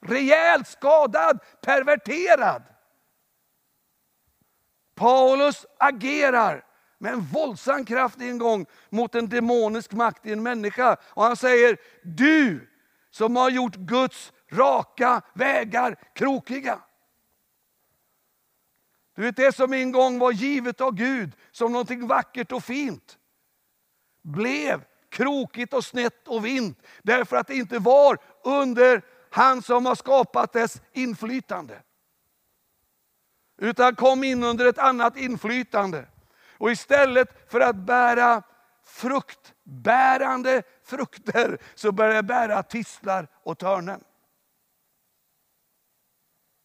[0.00, 2.62] Rejält skadad, perverterad.
[4.94, 6.64] Paulus agerar
[7.02, 10.96] med en våldsam kraft en gång mot en demonisk makt i en människa.
[11.02, 12.68] Och han säger, du
[13.10, 16.78] som har gjort Guds raka vägar krokiga.
[19.16, 23.18] Du vet det som en gång var givet av Gud som någonting vackert och fint.
[24.22, 29.94] Blev krokigt och snett och vint därför att det inte var under han som har
[29.94, 31.82] skapat dess inflytande.
[33.58, 36.06] Utan kom in under ett annat inflytande.
[36.62, 38.42] Och istället för att bära
[38.84, 44.04] fruktbärande frukter så börjar jag bära tistlar och törnen.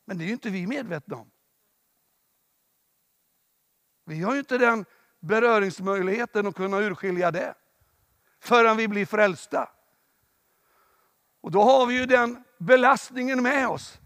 [0.06, 1.32] Men det är ju inte vi medvetna om.
[4.06, 4.86] Vi har ju inte den
[5.20, 7.56] beröringsmöjligheten att kunna urskilja det
[8.40, 9.70] förrän vi blir frälsta.
[11.42, 14.00] Och då har vi ju den belastningen med oss.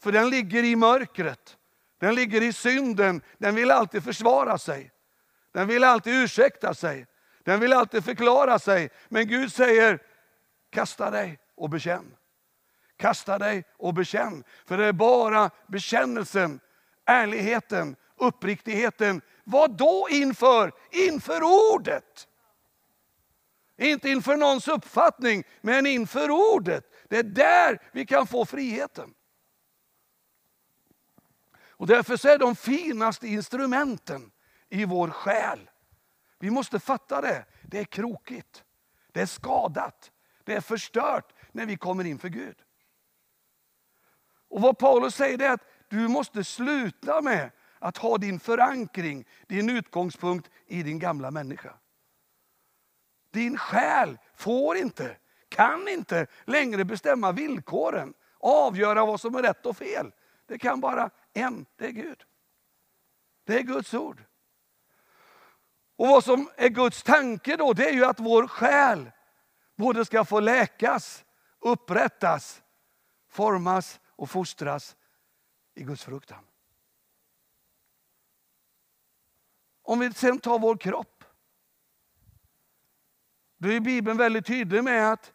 [0.00, 1.58] För den ligger i mörkret.
[1.98, 3.22] Den ligger i synden.
[3.38, 4.92] Den vill alltid försvara sig.
[5.52, 7.06] Den vill alltid ursäkta sig.
[7.42, 8.90] Den vill alltid förklara sig.
[9.08, 10.02] Men Gud säger,
[10.70, 12.16] kasta dig och bekänn.
[12.96, 14.44] Kasta dig och bekänn.
[14.66, 16.60] För det är bara bekännelsen,
[17.04, 19.20] ärligheten, uppriktigheten.
[19.44, 20.72] Vad då inför?
[20.90, 21.42] Inför
[21.74, 22.28] ordet.
[23.76, 26.84] Inte inför någons uppfattning, men inför ordet.
[27.08, 29.14] Det är där vi kan få friheten.
[31.82, 34.31] Och därför är de finaste instrumenten
[34.72, 35.70] i vår själ.
[36.38, 37.44] Vi måste fatta det.
[37.62, 38.64] Det är krokigt,
[39.12, 40.12] det är skadat,
[40.44, 42.56] det är förstört när vi kommer inför Gud.
[44.48, 49.70] Och vad Paulus säger är att du måste sluta med att ha din förankring, din
[49.70, 51.74] utgångspunkt i din gamla människa.
[53.30, 55.16] Din själ får inte,
[55.48, 60.12] kan inte längre bestämma villkoren, avgöra vad som är rätt och fel.
[60.46, 62.24] Det kan bara en, det är Gud.
[63.44, 64.24] Det är Guds ord.
[65.96, 69.10] Och vad som är Guds tanke då, det är ju att vår själ
[69.76, 71.24] både ska få läkas,
[71.58, 72.62] upprättas,
[73.28, 74.96] formas och fostras
[75.74, 76.44] i Guds fruktan.
[79.82, 81.24] Om vi sen tar vår kropp.
[83.56, 85.32] Då är Bibeln väldigt tydlig med att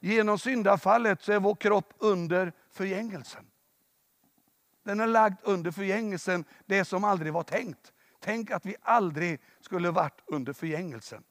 [0.00, 3.50] genom syndafallet så är vår kropp under förgängelsen.
[4.82, 7.92] Den är lagd under förgängelsen, det som aldrig var tänkt.
[8.24, 11.24] Tänk att vi aldrig skulle varit under förgängelsen.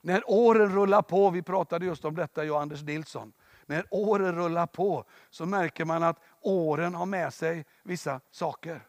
[0.00, 3.32] När åren rullar på, vi pratade just om detta jag och Anders Nilsson.
[3.66, 8.86] När åren rullar på så märker man att åren har med sig vissa saker.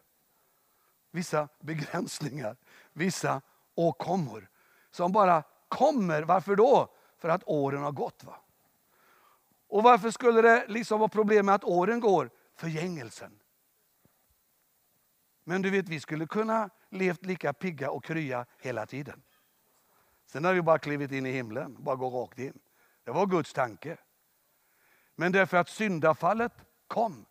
[1.10, 2.56] Vissa begränsningar,
[2.92, 3.40] vissa
[3.74, 4.48] åkommor.
[4.90, 6.22] Som bara kommer.
[6.22, 6.94] Varför då?
[7.18, 8.24] För att åren har gått.
[8.24, 8.36] va?
[9.68, 12.30] Och varför skulle det liksom vara problem med att åren går?
[12.54, 13.41] Förgängelsen.
[15.44, 19.22] Men du vet, vi skulle kunna levt lika pigga och krya hela tiden.
[20.26, 22.58] Sen har vi bara klivit in i himlen, bara gå rakt in.
[23.04, 23.96] Det var Guds tanke.
[25.16, 26.52] Men därför att syndafallet
[26.86, 27.26] kom,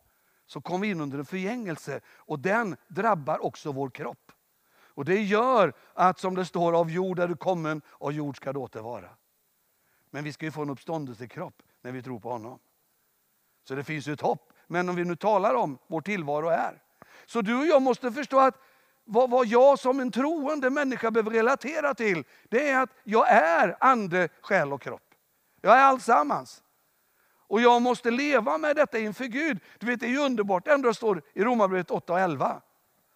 [0.46, 4.32] så kom vi in under en förgängelse och den drabbar också vår kropp.
[4.94, 8.54] Och det gör att som det står, av jord är du kommen, och jord ska
[8.54, 9.10] du återvara.
[10.10, 12.60] Men vi ska ju få en uppståndelsekropp när vi tror på honom.
[13.64, 14.54] Så det finns ju ett hopp.
[14.68, 16.84] Men om vi nu talar om vår tillvaro här.
[17.26, 18.62] Så du och jag måste förstå att
[19.04, 23.78] vad, vad jag som en troende människa behöver relatera till, det är att jag är
[23.80, 25.16] ande, själ och kropp.
[25.62, 26.64] Jag är allsammans.
[27.52, 29.60] Och jag måste leva med detta inför Gud.
[29.80, 32.62] Du vet, det är ju underbart ändå det står i Romarbrevet 8 och 11.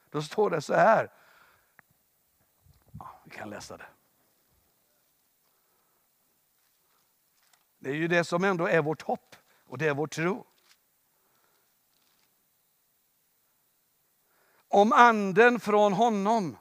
[0.10, 1.12] Då står det så här.
[3.00, 3.86] Ja, vi kan läsa det.
[7.80, 9.36] Det är ju det som ändå är vårt hopp
[9.68, 10.46] och det är vår tro.
[14.76, 16.58] Om anden från honom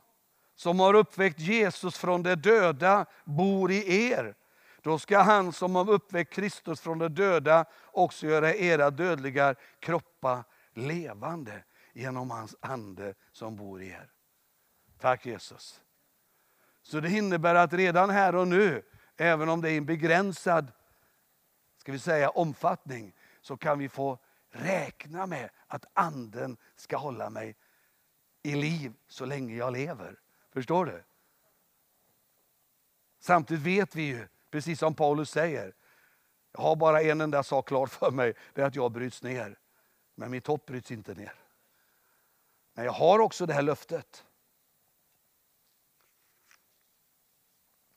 [0.55, 4.35] som har uppväckt Jesus från de döda bor i er.
[4.83, 10.45] Då ska han som har uppväckt Kristus från de döda också göra era dödliga kroppar
[10.75, 14.11] levande genom hans ande som bor i er.
[15.01, 15.81] Tack Jesus.
[16.83, 18.83] Så det innebär att redan här och nu,
[19.17, 20.73] även om det är en begränsad
[21.79, 24.19] ska vi säga, omfattning, så kan vi få
[24.51, 27.57] räkna med att anden ska hålla mig
[28.45, 30.21] i liv så länge jag lever.
[30.51, 31.03] Förstår du?
[33.21, 35.75] Samtidigt vet vi ju, precis som Paulus säger,
[36.53, 39.59] jag har bara en enda sak klar för mig, det är att jag bryts ner.
[40.15, 41.35] Men mitt hopp bryts inte ner.
[42.73, 44.25] Men jag har också det här löftet.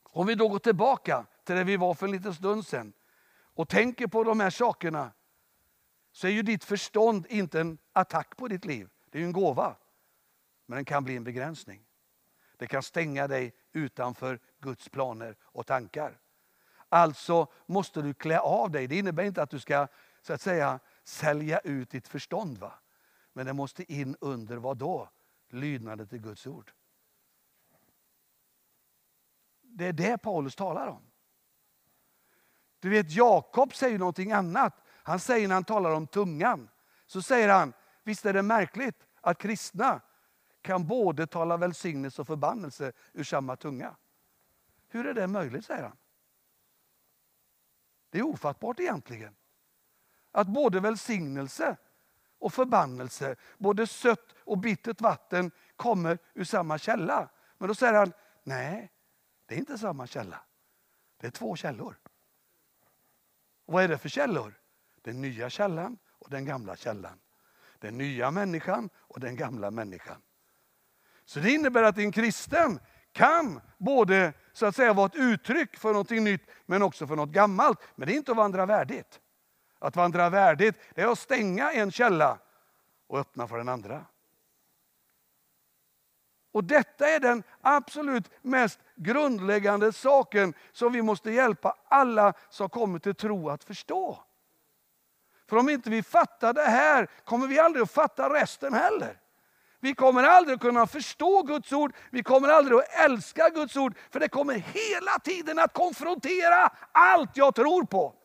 [0.03, 2.93] Om vi då går tillbaka till där vi var för en liten stund sedan
[3.33, 5.11] och tänker på de här sakerna
[6.11, 8.89] så är ju ditt förstånd inte en attack på ditt liv.
[9.09, 9.75] Det är ju en gåva.
[10.67, 11.85] Men den kan bli en begränsning.
[12.57, 16.19] Det kan stänga dig utanför Guds planer och tankar.
[16.89, 18.87] Alltså måste du klä av dig.
[18.87, 19.87] Det innebär inte att du ska
[20.21, 22.57] så att säga sälja ut ditt förstånd.
[22.57, 22.73] Va?
[23.33, 25.09] Men det måste in under vad då?
[25.49, 26.71] Lydnaden till Guds ord.
[29.61, 31.01] Det är det Paulus talar om.
[32.79, 34.83] Du vet Jakob säger någonting annat.
[34.87, 36.69] Han säger när han talar om tungan,
[37.05, 40.01] så säger han, visst är det märkligt att kristna
[40.67, 43.95] kan både tala välsignelse och förbannelse ur samma tunga.
[44.87, 45.97] Hur är det möjligt, säger han.
[48.09, 49.35] Det är ofattbart egentligen.
[50.31, 51.77] Att både välsignelse
[52.39, 57.29] och förbannelse, både sött och bittert vatten kommer ur samma källa.
[57.57, 58.91] Men då säger han, nej,
[59.45, 60.41] det är inte samma källa.
[61.17, 61.99] Det är två källor.
[63.65, 64.53] Och vad är det för källor?
[65.01, 67.19] Den nya källan och den gamla källan.
[67.79, 70.21] Den nya människan och den gamla människan.
[71.27, 72.79] Så det innebär att en kristen
[73.11, 77.29] kan både så att säga vara ett uttryck för något nytt men också för något
[77.29, 77.79] gammalt.
[77.95, 79.19] Men det är inte att vandra värdigt.
[79.79, 82.37] Att vandra värdigt det är att stänga en källa
[83.07, 84.05] och öppna för den andra.
[86.51, 92.99] Och Detta är den absolut mest grundläggande saken som vi måste hjälpa alla som kommer
[92.99, 94.23] till tro att förstå.
[95.49, 99.19] För om inte vi fattar det här kommer vi aldrig att fatta resten heller.
[99.87, 103.97] Vi kommer aldrig att kunna förstå Guds ord, vi kommer aldrig att älska Guds ord,
[104.09, 108.15] för det kommer hela tiden att konfrontera allt jag tror på.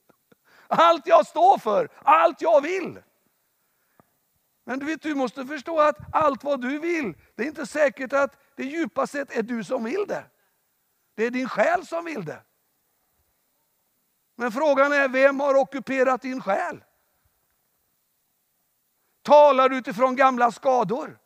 [0.68, 2.98] Allt jag står för, allt jag vill.
[4.64, 8.12] Men du, vet, du måste förstå att allt vad du vill, det är inte säkert
[8.12, 10.24] att det djupast sett är du som vill det.
[11.14, 12.42] Det är din själ som vill det.
[14.36, 16.84] Men frågan är, vem har ockuperat din själ?
[19.22, 21.18] Talar utifrån gamla skador?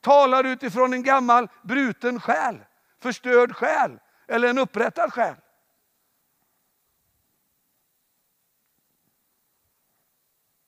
[0.00, 2.64] Talar utifrån en gammal bruten själ,
[2.98, 5.36] förstörd själ eller en upprättad själ?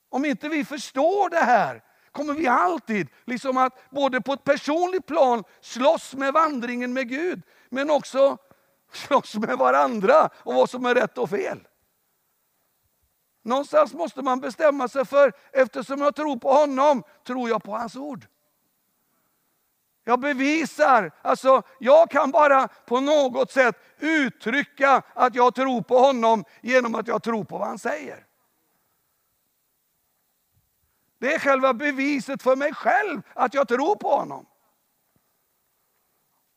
[0.09, 5.05] Om inte vi förstår det här kommer vi alltid liksom att både på ett personligt
[5.05, 8.37] plan slåss med vandringen med Gud, men också
[8.91, 11.66] slåss med varandra om vad som är rätt och fel.
[13.47, 17.95] Någonstans måste man bestämma sig för, eftersom jag tror på honom, tror jag på hans
[17.95, 18.27] ord.
[20.03, 26.43] Jag bevisar, alltså jag kan bara på något sätt uttrycka att jag tror på honom
[26.61, 28.25] genom att jag tror på vad han säger.
[31.19, 34.45] Det är själva beviset för mig själv att jag tror på honom.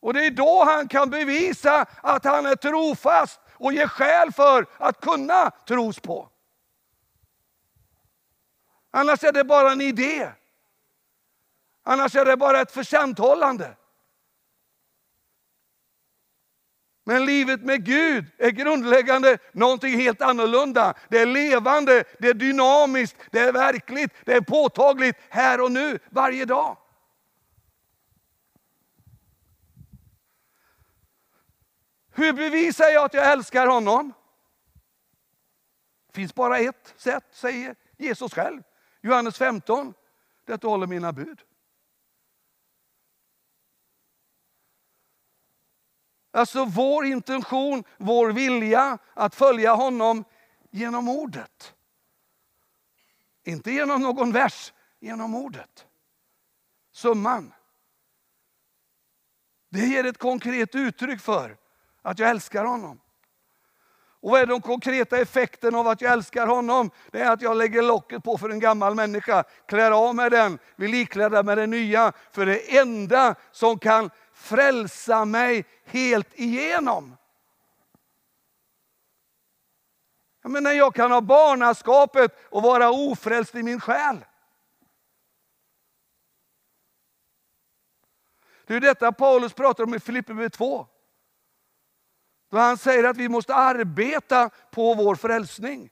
[0.00, 4.66] Och det är då han kan bevisa att han är trofast och ge skäl för
[4.78, 6.28] att kunna tros på.
[8.90, 10.32] Annars är det bara en idé.
[11.82, 13.76] Annars är det bara ett förtjänthållande.
[17.04, 20.94] Men livet med Gud är grundläggande någonting helt annorlunda.
[21.08, 25.98] Det är levande, det är dynamiskt, det är verkligt, det är påtagligt här och nu,
[26.10, 26.76] varje dag.
[32.12, 34.12] Hur bevisar jag att jag älskar honom?
[36.06, 38.62] Det finns bara ett sätt, säger Jesus själv.
[39.00, 39.94] Johannes 15,
[40.44, 41.42] det är att du håller mina bud.
[46.30, 50.24] Alltså vår intention, vår vilja att följa honom
[50.70, 51.74] genom ordet.
[53.44, 55.86] Inte genom någon vers, genom ordet.
[56.92, 57.54] Summan.
[59.68, 61.56] Det ger ett konkret uttryck för
[62.02, 63.00] att jag älskar honom.
[64.22, 66.90] Och vad är de konkreta effekterna av att jag älskar honom?
[67.10, 70.58] Det är att jag lägger locket på för en gammal människa, klär av mig den,
[70.76, 72.12] vill ikläda mig det nya.
[72.32, 77.16] För det enda som kan frälsa mig helt igenom.
[80.42, 84.24] Jag menar, jag kan ha barnaskapet och vara ofrälst i min själ.
[88.66, 90.86] Det är detta Paulus pratar om i Filipperbrevet 2.
[92.50, 95.90] Då han säger att vi måste arbeta på vår frälsning.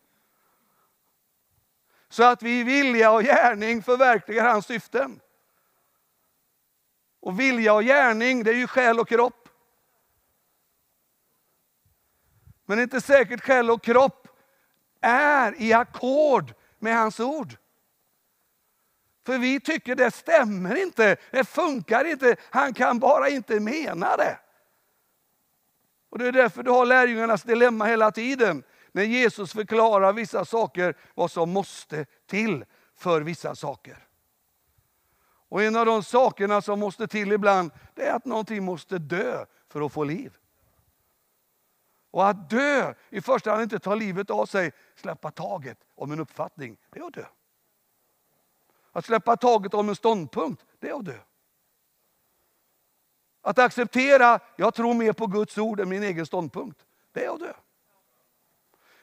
[2.08, 5.20] Så att vi i vilja och gärning förverkligar hans syften.
[7.20, 9.48] Och vilja och gärning, det är ju själ och kropp.
[12.66, 14.28] Men det är inte säkert själ och kropp
[15.00, 17.56] är i akkord med hans ord.
[19.26, 24.38] För vi tycker det stämmer inte, det funkar inte, han kan bara inte mena det.
[26.10, 28.62] Och Det är därför du har lärjungarnas dilemma hela tiden.
[28.92, 34.08] När Jesus förklarar vissa saker, vad som måste till för vissa saker.
[35.50, 39.44] Och En av de sakerna som måste till ibland, det är att någonting måste dö
[39.68, 40.36] för att få liv.
[42.10, 46.20] Och att dö, i första hand inte ta livet av sig, släppa taget om en
[46.20, 47.24] uppfattning, det är att dö.
[48.92, 51.18] Att släppa taget om en ståndpunkt, det är att dö.
[53.48, 56.78] Att acceptera, jag tror mer på Guds ord än min egen ståndpunkt,
[57.12, 57.52] det är att dö.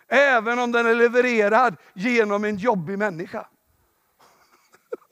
[0.07, 3.47] Även om den är levererad genom en jobbig människa.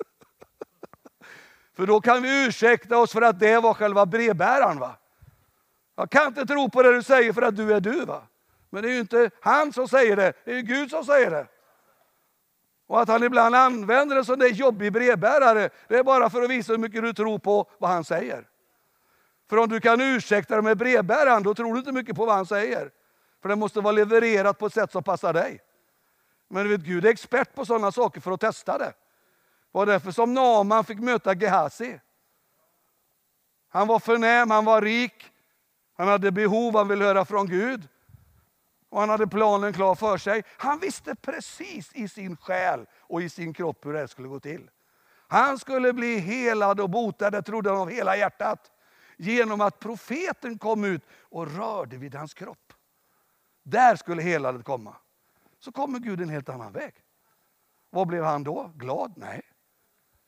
[1.75, 4.79] För då kan vi ursäkta oss för att det var själva brevbäraren.
[4.79, 4.95] Va?
[5.95, 8.05] Jag kan inte tro på det du säger för att du är du.
[8.05, 8.21] Va?
[8.69, 11.47] Men det är ju inte han som säger det, det är Gud som säger det.
[12.87, 16.49] Och att han ibland använder en sån där jobbig brevbärare, det är bara för att
[16.49, 18.47] visa hur mycket du tror på vad han säger.
[19.49, 22.35] För om du kan ursäkta dig med brevbäraren, då tror du inte mycket på vad
[22.35, 22.91] han säger.
[23.41, 25.59] För det måste vara levererat på ett sätt som passar dig.
[26.47, 28.85] Men du vet, Gud är expert på sådana saker för att testa det.
[28.85, 28.93] Det
[29.71, 31.99] var därför som Naman fick möta Gehazi.
[33.69, 35.31] Han var förnäm, han var rik,
[35.97, 37.87] han hade behov, han ville höra från Gud.
[38.89, 40.43] Och han hade planen klar för sig.
[40.57, 44.69] Han visste precis i sin själ och i sin kropp hur det skulle gå till.
[45.27, 48.71] Han skulle bli helad och botad, det trodde han av hela hjärtat.
[49.17, 52.73] Genom att profeten kom ut och rörde vid hans kropp.
[53.63, 54.95] Där skulle helandet komma.
[55.59, 56.93] Så kommer Gud en helt annan väg.
[57.89, 58.71] Vad blev han då?
[58.75, 59.13] Glad?
[59.17, 59.41] Nej.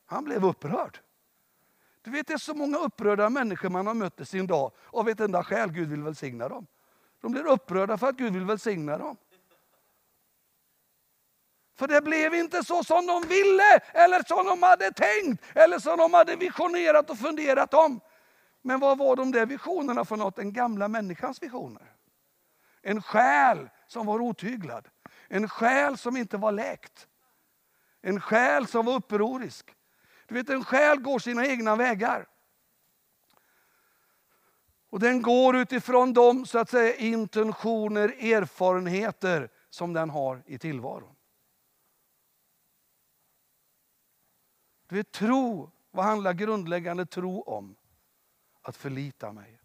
[0.06, 1.00] Han blev upprörd.
[2.02, 5.10] Du vet, det är så många upprörda människor man har mött i sin dag av
[5.10, 6.68] ett enda skäl, Gud vill välsigna dem.
[7.22, 9.18] De blir upprörda för att Gud vill välsigna dem.
[11.78, 15.98] För det blev inte så som de ville, eller som de hade tänkt, eller som
[15.98, 18.00] de hade visionerat och funderat om.
[18.66, 20.36] Men vad var de där visionerna för något?
[20.36, 21.96] Den gamla människans visioner.
[22.82, 24.90] En själ som var otyglad.
[25.28, 27.08] En själ som inte var läkt.
[28.02, 29.76] En själ som var upprorisk.
[30.28, 32.28] Du vet, en själ går sina egna vägar.
[34.90, 41.16] Och den går utifrån de så att säga, intentioner, erfarenheter som den har i tillvaron.
[44.88, 47.76] Du vet, tro, vad handlar grundläggande tro om?
[48.66, 49.60] Att förlita mig.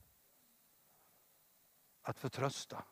[2.03, 2.85] Att förtrösta.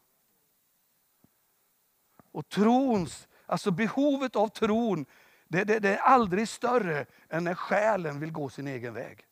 [2.33, 5.07] Och trons, alltså behovet av tron,
[5.49, 9.27] det, det, det är aldrig större än när själen vill gå sin egen väg.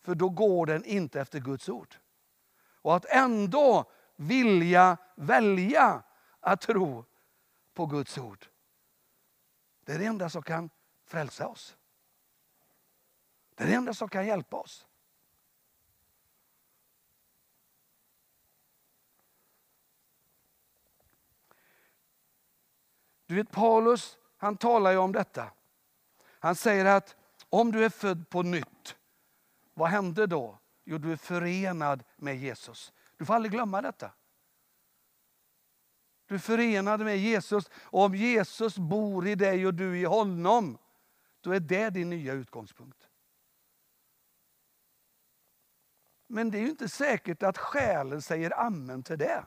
[0.00, 1.94] För då går den inte efter Guds ord.
[2.58, 6.02] Och att ändå vilja välja
[6.40, 7.04] att tro
[7.74, 8.46] på Guds ord.
[9.84, 10.70] Det är det enda som kan
[11.04, 11.76] frälsa oss.
[13.54, 14.86] Det är det enda som kan hjälpa oss.
[23.32, 25.50] Du vet Paulus, han talar ju om detta.
[26.24, 27.16] Han säger att
[27.48, 28.96] om du är född på nytt
[29.74, 30.58] vad hände då?
[30.84, 32.92] Jo, du är förenad med Jesus.
[33.16, 34.12] Du får aldrig glömma detta.
[36.26, 37.70] Du är förenad med Jesus.
[37.74, 40.78] Och om Jesus bor i dig och du i honom,
[41.40, 43.08] då är det din nya utgångspunkt.
[46.26, 49.44] Men det är ju inte säkert att själen säger amen till det.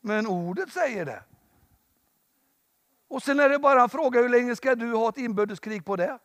[0.00, 1.24] Men ordet säger det.
[3.14, 5.96] Och sen är det bara en fråga, hur länge ska du ha ett inbördeskrig på
[5.96, 6.18] det?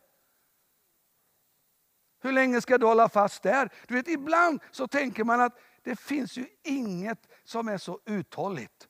[2.20, 3.72] Hur länge ska du hålla fast där?
[3.88, 8.88] Du vet, ibland så tänker man att det finns ju inget som är så uthålligt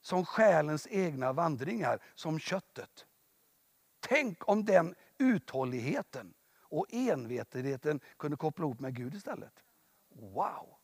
[0.00, 3.06] som själens egna vandringar, som köttet.
[4.00, 9.64] Tänk om den uthålligheten och envetenheten kunde koppla ihop med Gud istället.
[10.08, 10.76] Wow!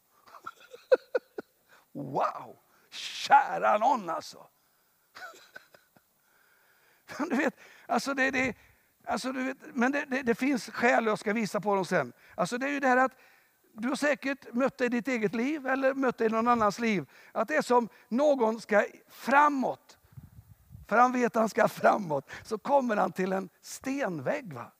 [1.92, 2.58] wow!
[2.90, 4.48] kära någon alltså.
[7.30, 7.56] du vet,
[7.86, 8.56] alltså det, det,
[9.06, 12.12] alltså du vet, men det, det, det finns skäl, jag ska visa på dem sen.
[12.34, 13.12] Alltså det är ju det här att
[13.72, 16.78] du har säkert mött det i ditt eget liv eller mött det i någon annans
[16.78, 17.10] liv.
[17.32, 19.98] Att det är som någon ska framåt.
[20.88, 22.30] För han vet att han ska framåt.
[22.42, 24.52] Så kommer han till en stenvägg.
[24.52, 24.72] Va?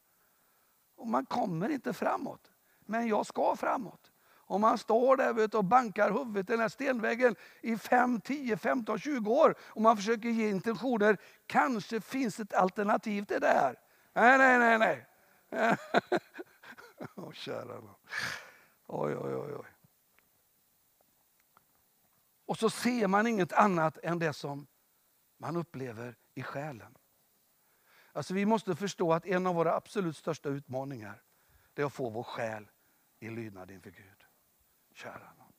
[0.97, 2.51] Och man kommer inte framåt.
[2.87, 4.13] Men jag ska framåt.
[4.47, 8.57] Om man står där vet, och bankar huvudet i den här stenväggen i 5, 10,
[8.57, 11.17] 15, 20 år och man försöker ge intentioner.
[11.47, 13.79] Kanske finns ett alternativ till det här.
[14.13, 15.07] Nej, nej, nej, nej.
[17.17, 17.81] oh, kära
[18.87, 19.67] Oj, oj, oj, oj.
[22.47, 24.67] Och så ser man inget annat än det som
[25.39, 26.99] man upplever i själen.
[28.13, 31.23] Alltså vi måste förstå att en av våra absolut största utmaningar
[31.75, 32.71] det är att få vår själ
[33.21, 34.14] i lydnad inför Gud.
[34.95, 35.53] Kära någon.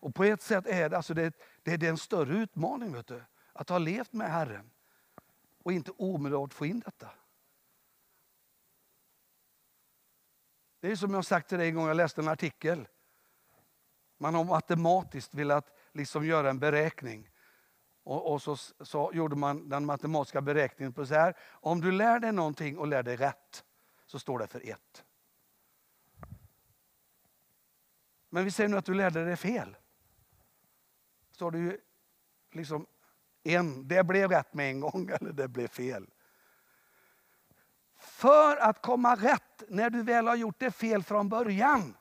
[0.00, 3.06] Och på ett sätt är det, alltså det, det, det är en större utmaning vet
[3.06, 4.70] du, att ha levt med Herren
[5.64, 7.10] och inte omedelbart få in detta.
[10.80, 12.88] Det är som jag sagt till dig en gång, jag läste en artikel.
[14.18, 17.30] Man har matematiskt velat liksom göra en beräkning.
[18.02, 21.36] Och, och så, så, gjorde man den matematiska beräkningen på så här.
[21.50, 23.64] Om du lär dig någonting och lär dig rätt,
[24.06, 25.04] så står det för ett.
[28.34, 29.76] Men vi säger nu att du lärde dig fel.
[31.30, 31.78] Så har du ju
[32.52, 32.86] liksom
[33.42, 36.10] en, det blev rätt med en gång eller det blev fel.
[37.96, 41.96] För att komma rätt när du väl har gjort det fel från början.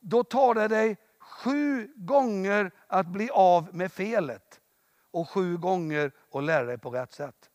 [0.00, 4.60] Då tar det dig sju gånger att bli av med felet.
[5.10, 7.50] Och sju gånger att lära dig på rätt sätt.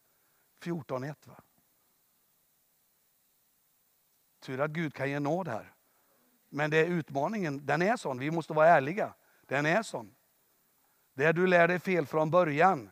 [0.64, 1.42] 14.1 va?
[4.40, 5.74] Tur att Gud kan ge nåd här.
[6.50, 8.20] Men det är utmaningen, den är sån.
[8.20, 9.14] Vi måste vara ärliga.
[9.46, 10.16] Den är sån.
[11.14, 12.92] Det du lär dig fel från början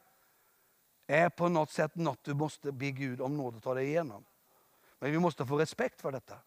[1.07, 4.25] är på något sätt något du måste be Gud om nåd att ta dig igenom.
[4.99, 6.39] Men vi måste få respekt för detta.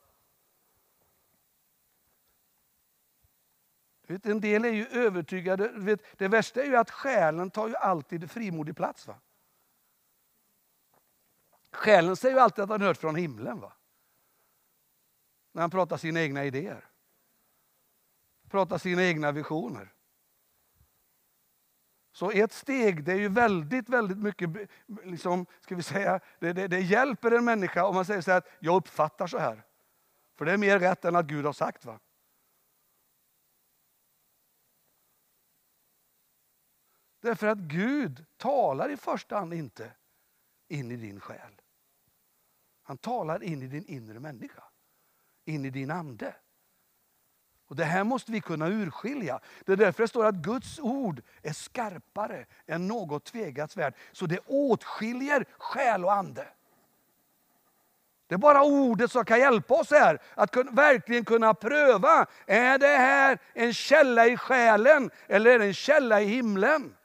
[4.06, 5.68] Vet, en del är ju övertygade.
[5.68, 9.06] Vet, det värsta är ju att själen tar ju alltid frimodig plats.
[9.06, 9.14] Va?
[11.72, 13.61] Själen säger ju alltid att han hört från himlen.
[13.61, 13.72] Va?
[15.52, 16.88] När han pratar sina egna idéer.
[18.51, 19.92] Pratar sina egna visioner.
[22.12, 24.51] Så ett steg, det är ju väldigt, väldigt mycket,
[24.86, 28.38] liksom, ska vi säga, det, det, det hjälper en människa om man säger så här
[28.38, 29.64] att jag uppfattar så här.
[30.36, 31.84] För det är mer rätt än att Gud har sagt.
[31.84, 32.01] va?
[37.20, 39.92] Därför att Gud talar i första hand inte
[40.68, 41.61] in i din själ.
[42.82, 44.64] Han talar in i din inre människa,
[45.44, 46.36] in i din ande.
[47.70, 49.40] Och Det här måste vi kunna urskilja.
[49.64, 53.94] Det är därför det står att Guds ord är skarpare än något tvegat svärd.
[54.12, 56.48] Så det åtskiljer själ och ande.
[58.26, 62.26] Det är bara ordet som kan hjälpa oss här att verkligen kunna pröva.
[62.46, 66.96] Är det här en källa i själen eller är det en källa i himlen?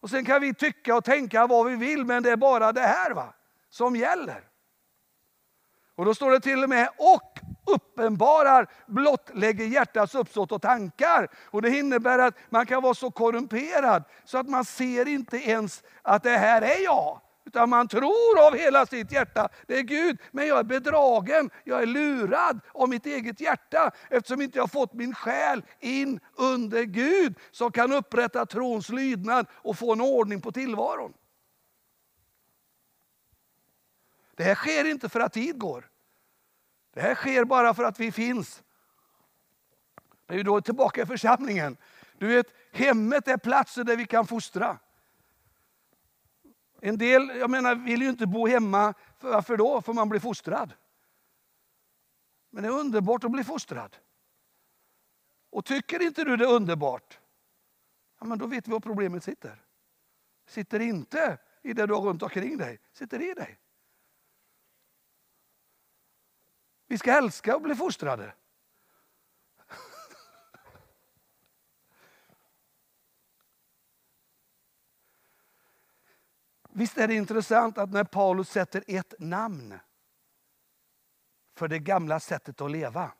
[0.00, 2.80] Och Sen kan vi tycka och tänka vad vi vill men det är bara det
[2.80, 3.34] här va,
[3.70, 4.44] som gäller.
[5.94, 11.28] Och då står det till och med och uppenbarar, blottlägger hjärtats uppsåt och tankar.
[11.50, 15.82] Och Det innebär att man kan vara så korrumperad så att man ser inte ens
[16.02, 17.20] att det här är jag.
[17.46, 20.18] Utan man tror av hela sitt hjärta, det är Gud.
[20.30, 23.90] Men jag är bedragen, jag är lurad av mitt eget hjärta.
[24.10, 27.38] Eftersom inte jag fått min själ in under Gud.
[27.50, 31.12] Som kan upprätta trons lydnad och få en ordning på tillvaron.
[34.36, 35.90] Det här sker inte för att tid går.
[36.94, 38.62] Det här sker bara för att vi finns.
[40.26, 41.76] Det är ju då tillbaka i församlingen.
[42.18, 44.78] Du vet, hemmet är platsen där vi kan fostra.
[46.80, 48.94] En del jag menar, vill ju inte bo hemma.
[49.20, 49.82] Varför då?
[49.82, 50.72] För man blir fostrad.
[52.50, 53.96] Men det är underbart att bli fostrad.
[55.50, 57.20] Och tycker inte du det är underbart,
[58.20, 59.64] ja, men då vet vi var problemet sitter.
[60.46, 63.58] Sitter inte i det du har runt omkring dig, sitter i dig.
[66.94, 68.34] Vi ska älska och bli fostrade.
[76.70, 79.78] Visst är det intressant att när Paulus sätter ett namn
[81.54, 83.12] för det gamla sättet att leva.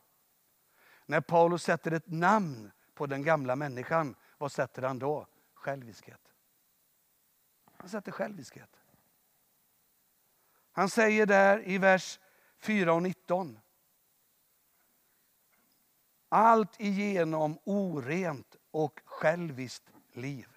[1.06, 5.26] När Paulus sätter ett namn på den gamla människan, vad sätter han då?
[5.54, 6.32] Själviskhet.
[7.76, 8.80] Han sätter själviskhet.
[10.72, 12.20] Han säger där i vers
[12.58, 13.60] 4 och 19
[16.34, 20.48] allt igenom orent och själviskt liv.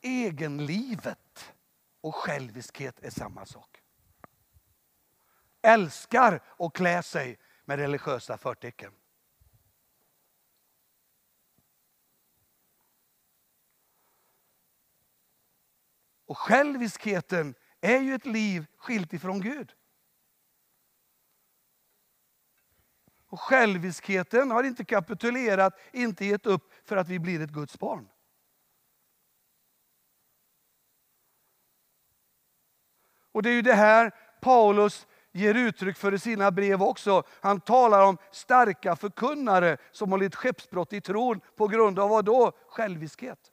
[0.00, 1.54] Egenlivet
[2.00, 3.82] och själviskhet är samma sak.
[5.62, 8.92] Älskar att klä sig med religiösa förtecken.
[16.26, 19.74] Och själviskheten är ju ett liv skilt ifrån Gud.
[23.32, 28.08] Och själviskheten har inte kapitulerat, inte gett upp för att vi blir ett Guds barn.
[33.32, 37.22] Och det är ju det här Paulus ger uttryck för i sina brev också.
[37.40, 42.24] Han talar om starka förkunnare som har lidit skeppsbrott i tron på grund av vad
[42.24, 42.52] då?
[42.68, 43.52] Själviskhet.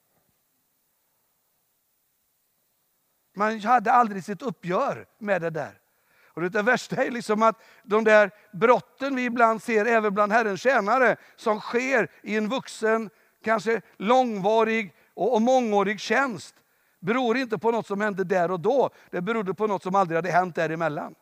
[3.35, 5.81] Man hade aldrig sitt uppgör med det där.
[6.33, 10.61] Och det värsta är liksom att de där brotten vi ibland ser även bland Herrens
[10.61, 13.09] tjänare som sker i en vuxen,
[13.43, 16.55] kanske långvarig och mångårig tjänst
[16.99, 18.89] beror inte på något som hände där och då.
[19.09, 21.15] Det berodde på något som aldrig hade hänt däremellan.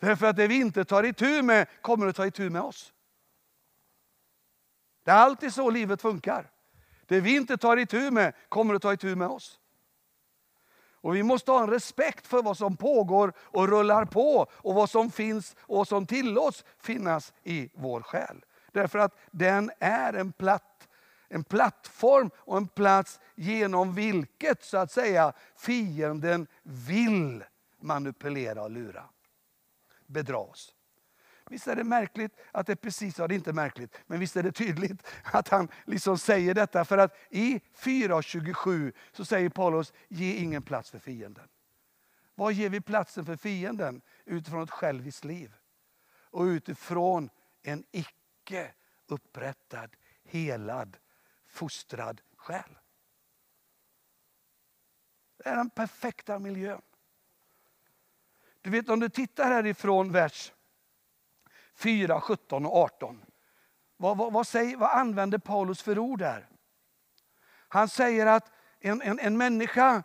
[0.00, 2.92] Därför att det vi inte tar itu med kommer att ta itu med oss.
[5.04, 6.50] Det är alltid så livet funkar.
[7.06, 9.60] Det vi inte tar itu med kommer att ta itu med oss.
[11.00, 14.90] Och Vi måste ha en respekt för vad som pågår och rullar på och vad
[14.90, 18.44] som finns och som tillåts finnas i vår själ.
[18.72, 20.88] Därför att den är en, platt,
[21.28, 27.44] en plattform och en plats genom vilket så att säga fienden vill
[27.80, 29.04] manipulera och lura.
[30.06, 30.74] Bedra oss.
[31.50, 34.36] Visst är det märkligt att det är precis, ja det är inte märkligt, men visst
[34.36, 36.84] är det tydligt att han liksom säger detta.
[36.84, 41.48] För att i 4.27 så säger Paulus, ge ingen plats för fienden.
[42.34, 44.00] Vad ger vi platsen för fienden?
[44.24, 45.54] Utifrån ett själviskt liv.
[46.30, 47.30] Och utifrån
[47.62, 48.70] en icke
[49.06, 50.96] upprättad, helad,
[51.46, 52.78] fostrad själ.
[55.36, 56.82] Det är den perfekta miljön.
[58.60, 60.52] Du vet om du tittar härifrån vers
[61.78, 63.24] 4, 17 och 18.
[63.96, 66.48] Vad, vad, vad, säger, vad använder Paulus för ord där?
[67.68, 70.02] Han säger att en, en, en människa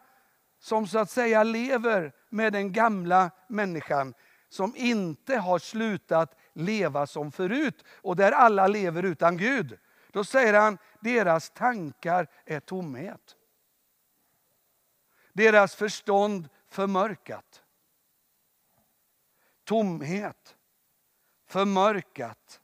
[0.60, 4.14] som så att säga lever med den gamla människan
[4.50, 9.80] som inte har slutat leva som förut och där alla lever utan Gud.
[10.12, 13.36] Då säger han, deras tankar är tomhet.
[15.34, 17.64] Deras förstånd förmörkat.
[19.64, 20.56] Tomhet
[21.54, 22.62] förmörkat.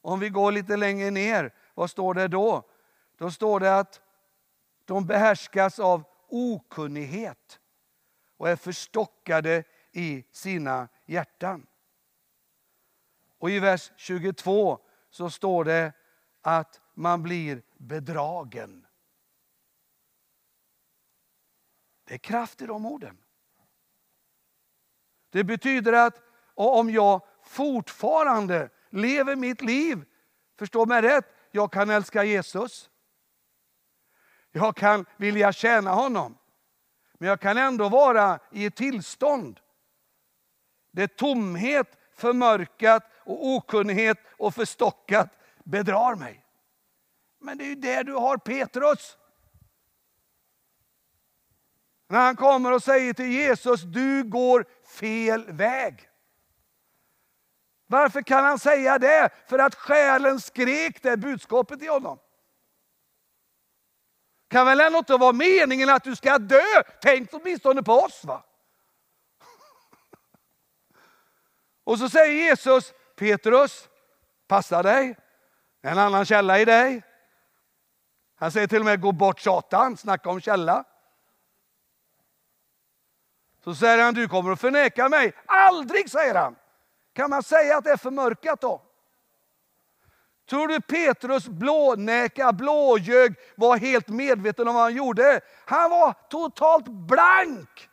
[0.00, 2.70] Om vi går lite längre ner, vad står det då?
[3.16, 4.00] Då står det att
[4.84, 7.60] de behärskas av okunnighet
[8.36, 11.66] och är förstockade i sina hjärtan.
[13.38, 14.78] Och i vers 22
[15.10, 15.92] så står det
[16.40, 18.86] att man blir bedragen.
[22.04, 23.18] Det är kraft i de orden.
[25.30, 26.22] Det betyder att
[26.54, 30.04] om jag fortfarande lever mitt liv.
[30.58, 32.90] Förstå mig rätt, jag kan älska Jesus.
[34.52, 36.38] Jag kan vilja tjäna honom.
[37.14, 39.60] Men jag kan ändå vara i ett tillstånd
[40.90, 45.28] där tomhet, förmörkat och okunnighet och förstockat
[45.64, 46.44] bedrar mig.
[47.40, 49.16] Men det är ju där du har Petrus.
[52.08, 56.07] När han kommer och säger till Jesus, du går fel väg.
[57.90, 59.30] Varför kan han säga det?
[59.46, 62.18] För att själen skrek det budskapet i honom.
[64.48, 66.82] Kan väl ändå inte vara meningen att du ska dö?
[67.00, 68.44] Tänk åtminstone på oss va?
[71.84, 73.88] Och så säger Jesus, Petrus,
[74.48, 75.16] passa dig.
[75.82, 77.02] En annan källa i dig.
[78.36, 80.84] Han säger till och med, gå bort Satan, snacka om källa.
[83.64, 85.32] Så säger han, du kommer att förneka mig.
[85.46, 86.56] Aldrig, säger han.
[87.18, 88.82] Kan man säga att det är förmörkat då?
[90.48, 95.40] Tror du Petrus blånäka, blåljög, var helt medveten om vad han gjorde?
[95.66, 97.90] Han var totalt blank.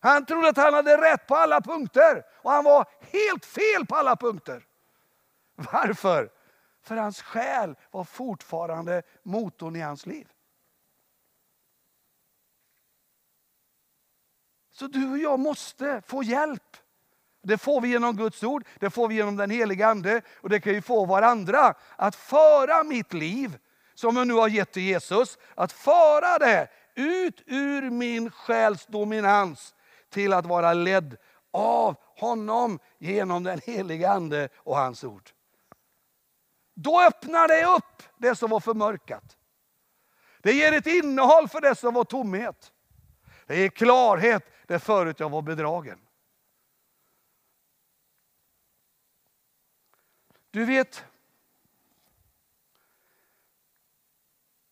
[0.00, 3.96] Han trodde att han hade rätt på alla punkter och han var helt fel på
[3.96, 4.66] alla punkter.
[5.54, 6.30] Varför?
[6.82, 10.28] För hans själ var fortfarande motorn i hans liv.
[14.70, 16.76] Så du och jag måste få hjälp.
[17.46, 20.60] Det får vi genom Guds ord, det får vi genom den heliga Ande och det
[20.60, 21.74] kan ju få varandra.
[21.96, 23.58] Att föra mitt liv,
[23.94, 29.74] som jag nu har gett till Jesus, att föra det ut ur min själs dominans
[30.10, 31.16] till att vara ledd
[31.52, 35.30] av honom genom den heliga Ande och hans ord.
[36.74, 39.36] Då öppnar det upp det som var förmörkat.
[40.42, 42.72] Det ger ett innehåll för det som var tomhet.
[43.46, 45.98] Det ger klarhet där förut jag var bedragen.
[50.56, 51.04] Du vet,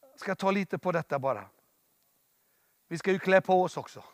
[0.01, 1.49] jag ska ta lite på detta bara.
[2.89, 4.05] Vi ska ju klä på oss också.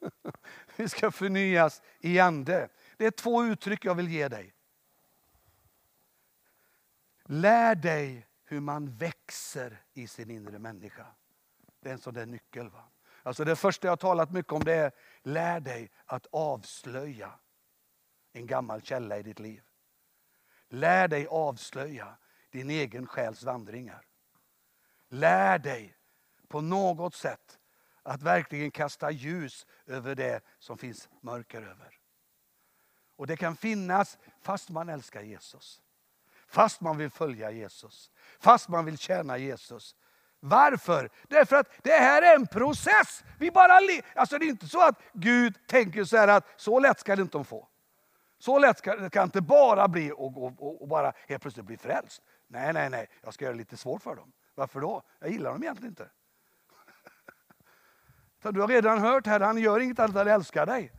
[0.76, 2.68] Vi ska förnyas i ande.
[2.96, 4.54] Det är två uttryck jag vill ge dig.
[7.22, 11.06] Lär dig hur man växer i sin inre människa.
[11.80, 12.70] Det är en sån där nyckel.
[12.70, 12.84] Va?
[13.22, 14.92] Alltså det första jag har talat mycket om det är,
[15.22, 17.32] lär dig att avslöja
[18.32, 19.65] en gammal källa i ditt liv.
[20.68, 22.16] Lär dig avslöja
[22.50, 24.06] din egen själs vandringar.
[25.08, 25.96] Lär dig
[26.48, 27.58] på något sätt
[28.02, 31.98] att verkligen kasta ljus över det som finns mörker över.
[33.16, 35.82] Och det kan finnas fast man älskar Jesus.
[36.48, 38.10] Fast man vill följa Jesus.
[38.40, 39.96] Fast man vill tjäna Jesus.
[40.40, 41.10] Varför?
[41.28, 43.24] Därför att det här är en process.
[43.38, 43.80] Vi bara
[44.14, 47.22] alltså det är inte så att Gud tänker så här att så lätt ska det
[47.22, 47.68] inte de få.
[48.38, 51.76] Så lätt ska det kan inte bara bli och, och, och bara helt plötsligt bli
[51.76, 52.22] frälst.
[52.46, 54.32] Nej, nej, nej, jag ska göra det lite svårt för dem.
[54.54, 55.02] Varför då?
[55.18, 56.10] Jag gillar dem egentligen inte.
[58.52, 60.92] Du har redan hört här, han gör inget annat än älskar dig.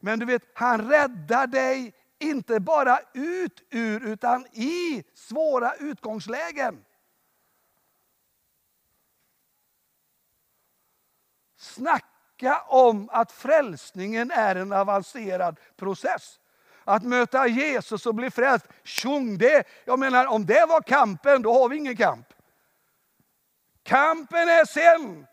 [0.00, 6.84] Men du vet, han räddar dig inte bara ut ur, utan i svåra utgångslägen.
[12.40, 16.38] Snacka om att frälsningen är en avancerad process.
[16.84, 21.52] Att möta Jesus och bli frälst, tjong det, jag menar om det var kampen, då
[21.52, 22.26] har vi ingen kamp.
[23.82, 25.26] Kampen är sen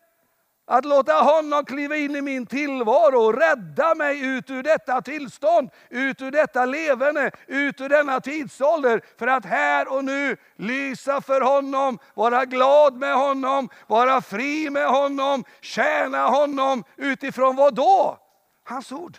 [0.70, 5.70] att låta honom kliva in i min tillvaro och rädda mig ut ur detta tillstånd,
[5.90, 9.02] ut ur detta levande, ut ur denna tidsålder.
[9.18, 14.88] För att här och nu lysa för honom, vara glad med honom, vara fri med
[14.88, 18.20] honom, tjäna honom utifrån vad då?
[18.64, 19.18] Hans ord.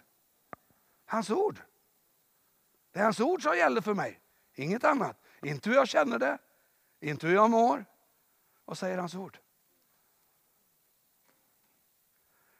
[1.06, 1.60] Hans ord.
[2.92, 4.20] Det är hans ord som gäller för mig,
[4.54, 5.16] inget annat.
[5.42, 6.38] Inte hur jag känner det,
[7.00, 7.84] inte hur jag mår.
[8.64, 9.38] Vad säger hans ord?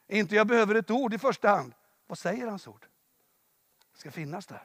[0.08, 1.74] Inte jag behöver ett ord i första hand.
[2.06, 2.86] Vad säger hans ord?
[3.92, 4.64] Det ska finnas där.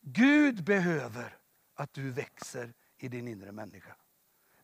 [0.00, 1.38] Gud behöver
[1.74, 3.96] att du växer i din inre människa.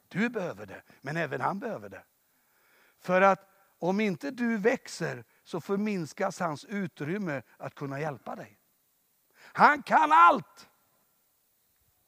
[0.09, 2.05] Du behöver det, men även han behöver det.
[2.99, 8.59] För att om inte du växer så förminskas hans utrymme att kunna hjälpa dig.
[9.37, 10.69] Han kan allt.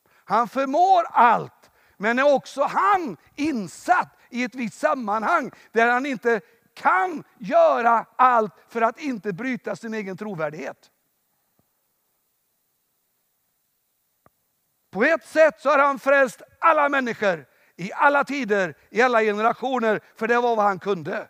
[0.04, 1.70] Han förmår allt.
[1.96, 6.40] Men är också han insatt i ett visst sammanhang där han inte
[6.74, 10.90] kan göra allt för att inte bryta sin egen trovärdighet.
[14.90, 20.00] På ett sätt så har han frälst alla människor i alla tider, i alla generationer,
[20.16, 21.28] för det var vad han kunde.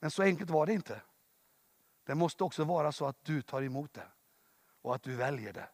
[0.00, 1.00] Men så enkelt var det inte.
[2.06, 4.08] Det måste också vara så att du tar emot det
[4.82, 5.68] och att du väljer det.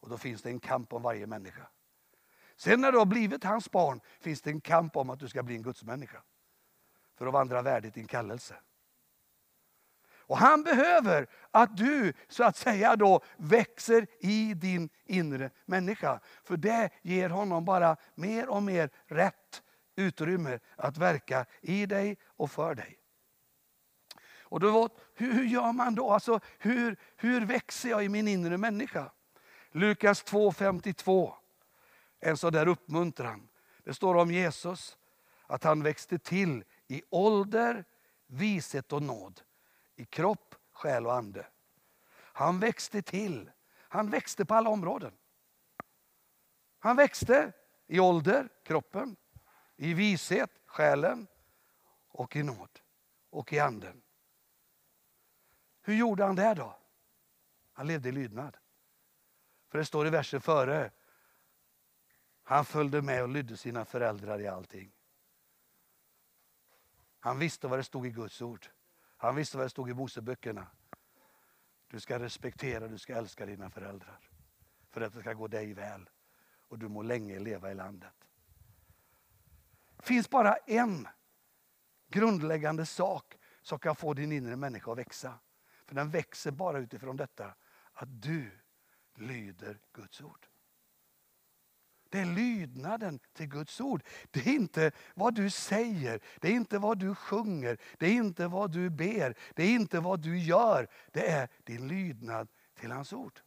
[0.00, 1.66] Och då finns det en kamp om varje människa.
[2.58, 5.42] Sen när du har blivit hans barn finns det en kamp om att du ska
[5.42, 6.22] bli en gudsmänniska.
[7.18, 8.54] För att vandra värdigt din kallelse.
[10.28, 16.20] Och han behöver att du så att säga då växer i din inre människa.
[16.44, 19.62] För det ger honom bara mer och mer rätt
[19.96, 22.98] utrymme att verka i dig och för dig.
[24.40, 26.10] Och då, hur gör man då?
[26.10, 29.12] Alltså, hur, hur växer jag i min inre människa?
[29.72, 31.37] Lukas 2.52
[32.20, 33.48] en sån där uppmuntran.
[33.84, 34.98] Det står om Jesus
[35.46, 37.84] att han växte till i ålder,
[38.26, 39.40] vishet och nåd.
[39.96, 41.46] I kropp, själ och ande.
[42.14, 43.50] Han växte till.
[43.74, 45.12] Han växte på alla områden.
[46.78, 47.52] Han växte
[47.86, 49.16] i ålder, kroppen,
[49.76, 51.26] i vishet, själen
[52.08, 52.80] och i nåd
[53.30, 54.02] och i anden.
[55.82, 56.76] Hur gjorde han det då?
[57.72, 58.56] Han levde i lydnad.
[59.68, 60.90] För det står i versen före
[62.48, 64.92] han följde med och lydde sina föräldrar i allting.
[67.20, 68.66] Han visste vad det stod i Guds ord.
[69.16, 70.66] Han visste vad det stod i Moseböckerna.
[71.88, 74.30] Du ska respektera, du ska älska dina föräldrar.
[74.90, 76.10] För att det ska gå dig väl
[76.68, 78.28] och du må länge leva i landet.
[79.96, 81.08] Det finns bara en
[82.06, 85.38] grundläggande sak som kan få din inre människa att växa.
[85.84, 87.54] För den växer bara utifrån detta
[87.92, 88.50] att du
[89.14, 90.47] lyder Guds ord.
[92.08, 94.02] Det är lydnaden till Guds ord.
[94.30, 98.46] Det är inte vad du säger, det är inte vad du sjunger, det är inte
[98.46, 100.88] vad du ber, det är inte vad du gör.
[101.12, 103.40] Det är din lydnad till hans ord.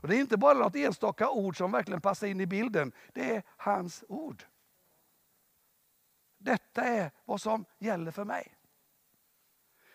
[0.00, 2.92] Och Det är inte bara något enstaka ord som verkligen passar in i bilden.
[3.12, 4.44] Det är hans ord.
[6.38, 8.54] Detta är vad som gäller för mig.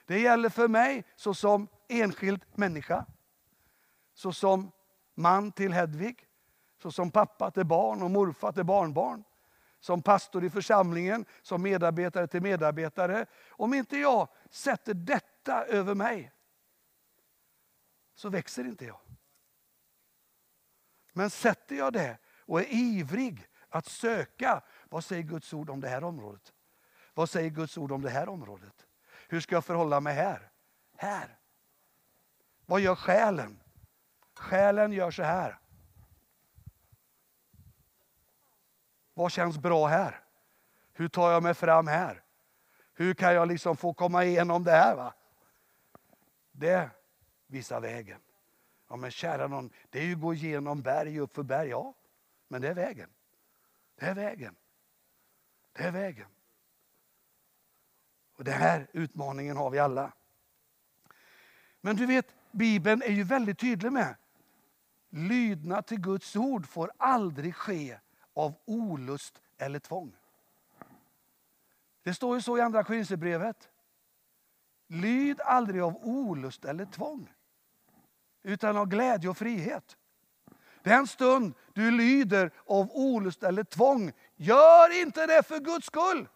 [0.06, 3.06] Det gäller för mig såsom enskild människa,
[4.14, 4.72] såsom
[5.16, 6.25] man till Hedvig,
[6.78, 9.24] så som pappa till barn och morfar till barnbarn,
[9.80, 13.26] som pastor i församlingen, som medarbetare till medarbetare.
[13.50, 16.32] Om inte jag sätter detta över mig,
[18.16, 19.00] så växer inte jag.
[21.14, 25.88] Men sätter jag det och är ivrig att söka, vad säger Guds ord om det
[25.88, 26.54] här området?
[27.14, 28.88] Vad säger Guds ord om det här området?
[29.28, 30.52] Hur ska jag förhålla mig här?
[30.98, 31.40] Här.
[32.66, 33.64] Vad gör själen?
[34.36, 35.60] Själen gör så här.
[39.18, 40.22] Vad känns bra här?
[40.94, 42.24] Hur tar jag mig fram här?
[42.94, 44.96] Hur kan jag liksom få komma igenom det här?
[44.96, 45.14] Va?
[46.52, 46.90] Det
[47.48, 48.20] visar vägen.
[48.90, 51.70] Ja men kära någon, det är ju att gå igenom berg upp för berg.
[51.70, 51.94] Ja,
[52.48, 53.10] men det är vägen.
[53.96, 54.56] Det är vägen.
[55.74, 56.28] Det är vägen.
[58.38, 60.14] Och Den här utmaningen har vi alla.
[61.82, 64.16] Men du vet, Bibeln är ju väldigt tydlig med
[65.10, 68.00] lydnad till Guds ord får aldrig ske
[68.36, 70.16] av olust eller tvång.
[72.04, 73.70] Det står ju så i Andra Korinthierbrevet.
[74.88, 77.34] Lyd aldrig av olust eller tvång,
[78.44, 79.98] utan av glädje och frihet.
[80.82, 86.28] Den stund du lyder av olust eller tvång, gör inte det för Guds skull.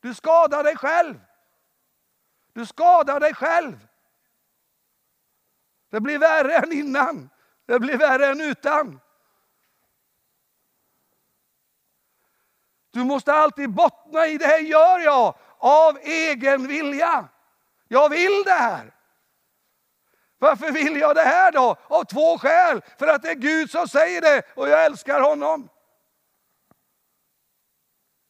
[0.00, 1.20] Du skadar dig själv.
[2.52, 3.88] Du skadar dig själv.
[5.88, 7.30] Det blir värre än innan.
[7.66, 9.00] Det blir värre än utan.
[12.90, 17.28] Du måste alltid bottna i det här gör jag av egen vilja.
[17.88, 18.94] Jag vill det här.
[20.38, 21.76] Varför vill jag det här då?
[21.88, 22.82] Av två skäl.
[22.98, 25.68] För att det är Gud som säger det och jag älskar honom.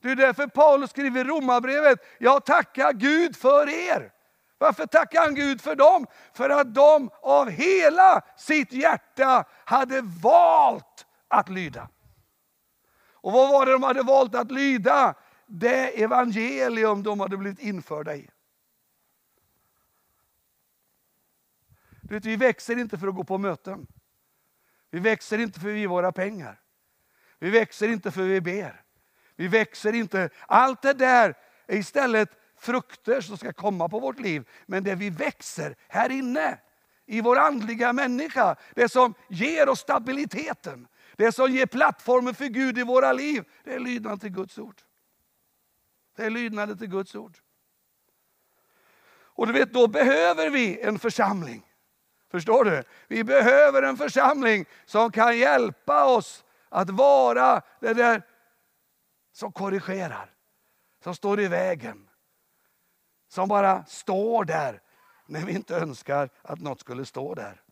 [0.02, 4.12] Det är därför Paulus skriver i Romarbrevet, jag tackar Gud för er.
[4.58, 6.06] Varför tackar han Gud för dem?
[6.32, 11.88] För att de av hela sitt hjärta hade valt att lyda.
[13.22, 15.14] Och vad var det de hade valt att lyda?
[15.46, 18.30] Det evangelium de hade blivit införda i.
[22.02, 23.86] Du vet, vi växer inte för att gå på möten.
[24.90, 26.60] Vi växer inte för att vi våra pengar.
[27.38, 28.84] Vi växer inte för att vi ber.
[29.36, 30.30] Vi växer inte.
[30.46, 31.34] Allt det där
[31.66, 34.48] är istället frukter som ska komma på vårt liv.
[34.66, 36.58] Men det vi växer här inne,
[37.06, 42.78] i vår andliga människa, det som ger oss stabiliteten, det som ger plattformen för Gud
[42.78, 44.82] i våra liv, det är lydnaden till Guds ord.
[46.16, 47.38] Det är lydnaden till Guds ord.
[49.40, 51.66] Och du vet, då behöver vi en församling.
[52.30, 52.84] Förstår du?
[53.08, 58.22] Vi behöver en församling som kan hjälpa oss att vara det där
[59.32, 60.34] som korrigerar,
[61.02, 62.08] som står i vägen.
[63.28, 64.82] Som bara står där
[65.26, 67.62] när vi inte önskar att något skulle stå där.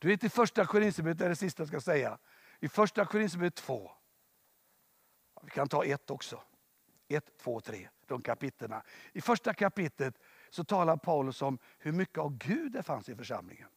[0.00, 2.18] Du vet i första Korinthierbrevet, det är det sista jag ska säga.
[2.60, 3.90] I första Korinthierbrevet 2.
[5.42, 6.42] Vi kan ta ett också.
[7.08, 8.82] 1, 2, 3, de kapitlerna.
[9.12, 10.14] I första kapitlet
[10.50, 13.68] så talar Paulus om hur mycket av Gud det fanns i församlingen.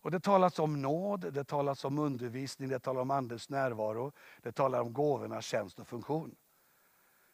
[0.00, 4.12] Och Det talas om nåd, det talas om undervisning, det talas om Andens närvaro,
[4.42, 6.36] det talar om gåvornas tjänst och funktion.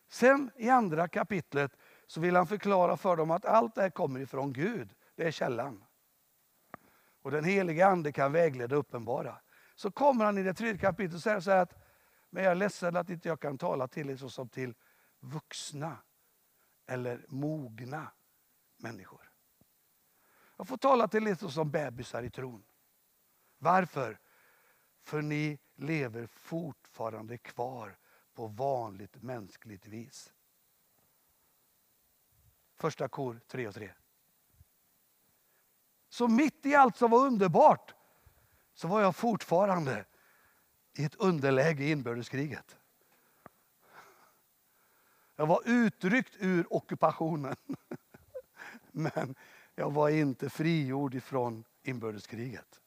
[0.09, 1.77] Sen i andra kapitlet
[2.07, 4.95] så vill han förklara för dem att allt det här kommer ifrån Gud.
[5.15, 5.85] Det är källan.
[7.23, 9.41] Och den heliga ande kan vägleda och uppenbara.
[9.75, 11.83] Så kommer han i det tredje kapitlet och säger så att
[12.31, 14.75] men jag är ledsen att inte jag kan tala till er såsom till
[15.21, 15.97] vuxna
[16.87, 18.13] eller mogna
[18.77, 19.33] människor.
[20.57, 22.65] Jag får tala till er som bebisar i tron.
[23.59, 24.19] Varför?
[25.03, 27.99] För ni lever fortfarande kvar
[28.35, 30.33] på vanligt mänskligt vis.
[32.77, 33.93] Första kor 3 och 3.
[36.13, 37.95] Så mitt i allt som var underbart
[38.75, 40.05] så var jag fortfarande
[40.99, 42.77] i ett underläge i inbördeskriget.
[45.37, 47.57] Jag var utryckt ur ockupationen.
[48.91, 49.35] Men
[49.75, 52.81] jag var inte frigjord ifrån inbördeskriget.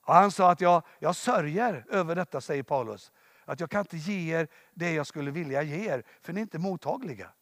[0.00, 3.12] Och han sa att jag, jag sörjer över detta, säger Paulus.
[3.44, 6.42] Att jag kan inte ge er det jag skulle vilja ge er, för ni är
[6.42, 7.32] inte mottagliga.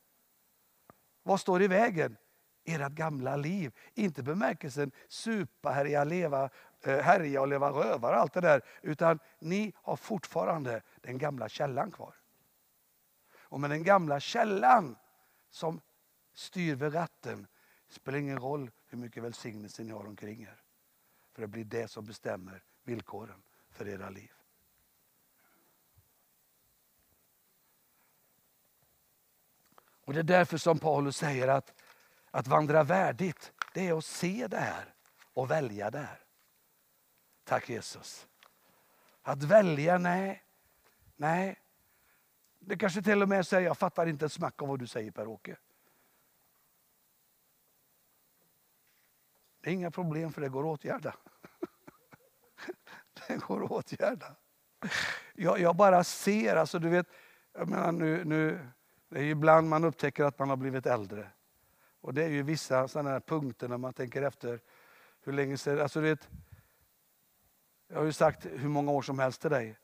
[1.23, 2.17] Vad står i vägen?
[2.65, 3.73] Ert gamla liv.
[3.95, 6.51] Inte bemärkelsen supa, härja, leva,
[6.83, 8.63] eh, härja och leva rövare allt det där.
[8.83, 12.15] Utan ni har fortfarande den gamla källan kvar.
[13.35, 14.97] Och med den gamla källan
[15.51, 15.81] som
[16.35, 17.47] styr vid ratten
[17.89, 20.63] spelar ingen roll hur mycket välsignelse ni har omkring er.
[21.33, 24.33] För det blir det som bestämmer villkoren för era liv.
[30.05, 31.75] Och Det är därför som Paulus säger att,
[32.33, 34.95] att vandra värdigt, det är att se det här
[35.35, 36.19] och välja det här.
[37.45, 38.27] Tack Jesus.
[39.23, 40.43] Att välja, nej.
[41.17, 41.59] Nej.
[42.59, 45.11] Det kanske till och med säger, jag fattar inte ett smack av vad du säger
[45.11, 45.57] Per-Åke.
[49.61, 51.15] Det är inga problem för det går att åtgärda.
[53.29, 54.37] Det går att åtgärda.
[55.35, 57.07] Jag, jag bara ser, alltså du vet,
[57.53, 58.69] jag menar nu, nu,
[59.09, 61.31] det är ibland man upptäcker att man har blivit äldre.
[62.03, 64.61] Och det är ju vissa sådana här punkter när man tänker efter
[65.21, 66.29] hur länge sedan, alltså du vet,
[67.89, 69.79] jag har ju sagt hur många år som helst till dig.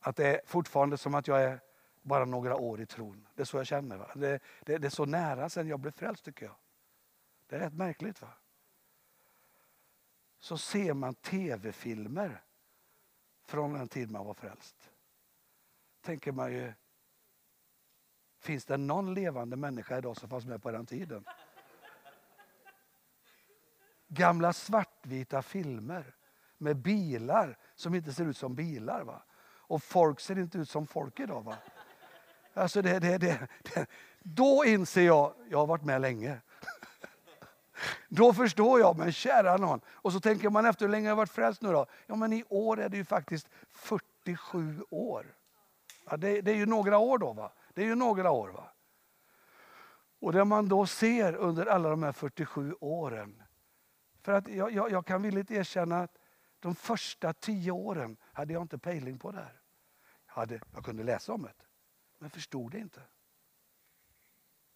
[0.00, 1.60] Att det är fortfarande som att jag är
[2.02, 3.28] bara några år i tron.
[3.34, 3.96] Det är så jag känner.
[3.96, 4.10] Va?
[4.14, 6.54] Det, det, det är så nära sedan jag blev frälst tycker jag.
[7.46, 8.22] Det är rätt märkligt.
[8.22, 8.32] va?
[10.38, 12.42] Så ser man tv-filmer
[13.44, 14.90] från den tid man var frälst.
[16.00, 16.72] Tänker man ju,
[18.40, 21.24] finns det någon levande människa idag som fanns med på den tiden?
[24.08, 26.14] Gamla svartvita filmer
[26.58, 29.04] med bilar som inte ser ut som bilar.
[29.04, 29.22] Va?
[29.42, 31.42] Och folk ser inte ut som folk idag.
[31.42, 31.56] Va?
[32.54, 33.86] Alltså det, det, det, det.
[34.22, 36.40] Då inser jag, jag har varit med länge.
[38.08, 39.80] Då förstår jag, men kära någon.
[39.88, 41.86] Och så tänker man efter hur länge har jag varit frälst nu då?
[42.06, 45.26] Ja men i år är det ju faktiskt 47 år.
[46.10, 47.52] Ja, det, det, är ju några år då va?
[47.74, 48.72] Det är ju några år va?
[50.20, 53.42] Och det man då ser under alla de här 47 åren.
[54.20, 56.18] För att jag, jag, jag kan villigt erkänna att
[56.60, 59.60] de första tio åren hade jag inte pejling på det här.
[60.26, 61.52] Jag, hade, jag kunde läsa om det,
[62.18, 63.02] men förstod det inte.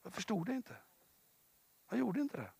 [0.03, 0.77] Jag förstod det inte.
[1.91, 2.51] Jag gjorde inte det.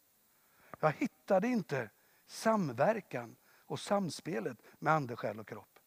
[0.81, 1.91] Jag hittade inte
[2.27, 5.79] samverkan och samspelet med ande, själ och kropp.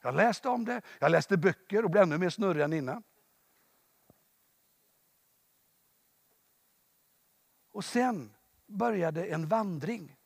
[0.00, 3.02] Jag läste om det, jag läste böcker och blev ännu mer snurrig än innan.
[7.78, 8.34] Och sen
[8.66, 10.16] började en vandring.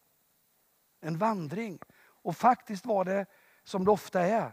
[1.00, 1.78] En vandring.
[2.02, 3.26] Och faktiskt var det,
[3.64, 4.52] som det ofta är,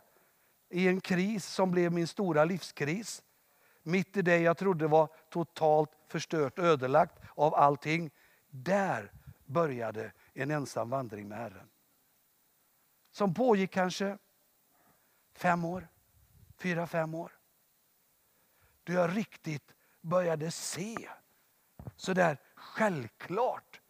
[0.70, 3.24] i en kris som blev min stora livskris.
[3.84, 8.12] Mitt i det jag trodde var totalt förstört, ödelagt av allting.
[8.50, 9.12] Där
[9.46, 11.70] började en ensam vandring med Herren.
[13.12, 14.18] Som pågick kanske
[15.34, 15.88] fem år,
[16.58, 17.32] fyra, fem år.
[18.84, 21.10] Då jag riktigt började se
[21.96, 23.82] sådär självklart.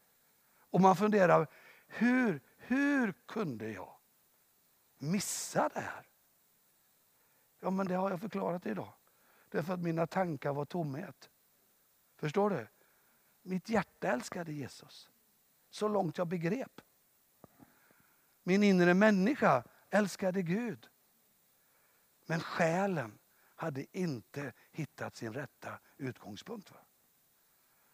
[0.69, 1.47] Och man funderar,
[1.87, 3.95] hur, hur kunde jag
[4.97, 6.07] missa det här?
[7.59, 8.93] Ja, men det har jag förklarat idag.
[9.49, 11.29] Därför att mina tankar var tomhet.
[12.15, 12.67] Förstår du?
[13.41, 15.09] Mitt hjärta älskade Jesus
[15.69, 16.81] så långt jag begrep.
[18.43, 20.89] Min inre människa älskade Gud.
[22.25, 23.19] Men själen
[23.55, 26.71] hade inte hittat sin rätta utgångspunkt.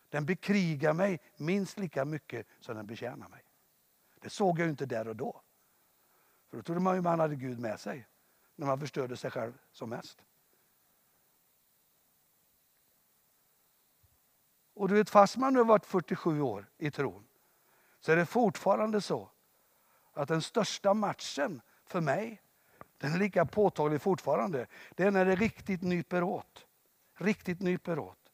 [0.09, 3.43] Den bekrigar mig minst lika mycket som den betjänar mig.
[4.21, 5.41] Det såg jag inte där och då.
[6.49, 8.07] För då trodde man ju man hade Gud med sig
[8.55, 10.23] när man förstörde sig själv som mest.
[14.73, 17.27] Och du vet, fast man nu har varit 47 år i tron
[17.99, 19.29] så är det fortfarande så
[20.13, 22.41] att den största matchen för mig,
[22.97, 24.67] den är lika påtaglig fortfarande.
[24.95, 26.65] Det är när det riktigt nyper åt.
[27.13, 28.24] Riktigt nyper åt.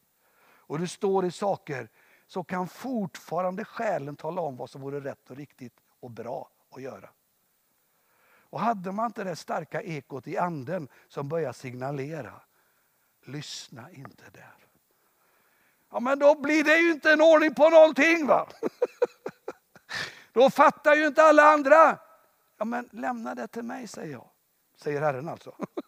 [0.72, 1.90] Och du står i saker
[2.28, 6.82] så kan fortfarande själen tala om vad som vore rätt och riktigt och bra att
[6.82, 7.10] göra.
[8.24, 12.42] Och hade man inte det starka ekot i anden som börjar signalera,
[13.26, 14.56] lyssna inte där.
[15.90, 18.48] Ja men då blir det ju inte en ordning på någonting va.
[20.34, 21.98] Då fattar ju inte alla andra.
[22.58, 24.30] Ja, men lämna det till mig, säger jag.
[24.76, 25.56] Säger Herren alltså.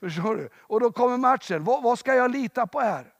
[0.00, 0.48] Förstår du?
[0.56, 1.64] Och då kommer matchen.
[1.64, 3.14] Vad, vad, ska jag lita på här?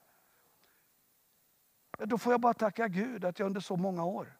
[1.99, 4.37] Då får jag bara tacka Gud att jag under så många år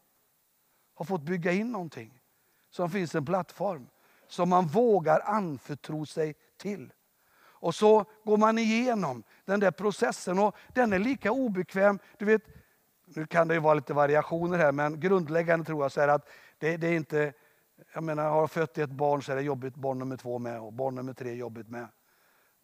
[0.96, 2.22] har fått bygga in någonting.
[2.70, 3.88] Som finns en plattform
[4.28, 6.94] som man vågar anförtro sig till.
[7.38, 12.00] Och så går man igenom den där processen och den är lika obekväm.
[12.18, 12.42] Du vet,
[13.06, 16.30] nu kan det ju vara lite variationer här, men grundläggande tror jag så är att
[16.58, 17.34] det, det, är inte,
[17.94, 20.62] jag menar har jag fött ett barn så är det jobbigt barn nummer två med
[20.62, 21.88] och barn nummer tre är jobbigt med.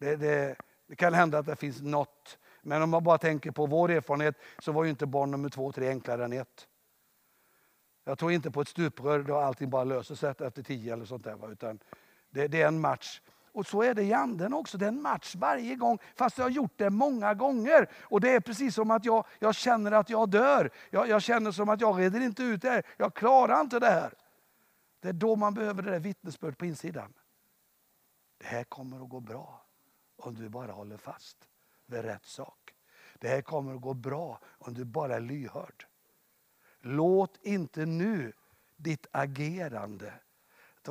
[0.02, 3.66] Det, det, det kan hända att det finns något, men om man bara tänker på
[3.66, 6.68] vår erfarenhet så var ju inte barn nummer två och tre enklare än ett.
[8.04, 11.24] Jag tror inte på ett stuprör då allting bara löser sig efter tio eller sånt
[11.24, 11.52] där.
[11.52, 11.78] Utan
[12.30, 13.20] det, det är en match.
[13.52, 14.78] Och så är det i anden också.
[14.78, 17.90] Det är en match varje gång, fast jag har gjort det många gånger.
[18.02, 20.70] Och det är precis som att jag, jag känner att jag dör.
[20.90, 22.82] Jag, jag känner som att jag reder inte ut det här.
[22.96, 24.14] Jag klarar inte det här.
[25.00, 27.12] Det är då man behöver det där vittnesbörd på insidan.
[28.38, 29.61] Det här kommer att gå bra
[30.26, 31.48] om du bara håller fast
[31.86, 32.74] vid rätt sak.
[33.18, 35.86] Det här kommer att gå bra om du bara är lyhörd.
[36.80, 38.32] Låt inte nu
[38.76, 40.14] ditt agerande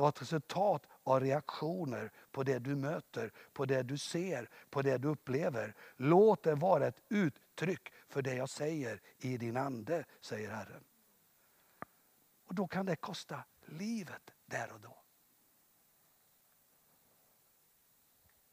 [0.00, 4.98] vara ett resultat av reaktioner på det du möter, på det du ser, på det
[4.98, 5.74] du upplever.
[5.96, 10.84] Låt det vara ett uttryck för det jag säger i din ande, säger Herren.
[12.44, 15.01] Och Då kan det kosta livet där och då.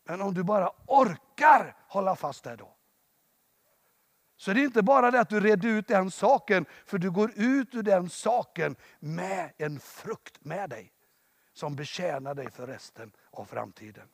[0.10, 2.76] Men om du bara orkar hålla fast där då.
[4.38, 7.32] Så det är inte bara det att du reder ut den saken, för du går
[7.36, 10.94] ut ur den saken med en frukt med dig.
[11.54, 14.08] Som betjänar dig för resten av framtiden.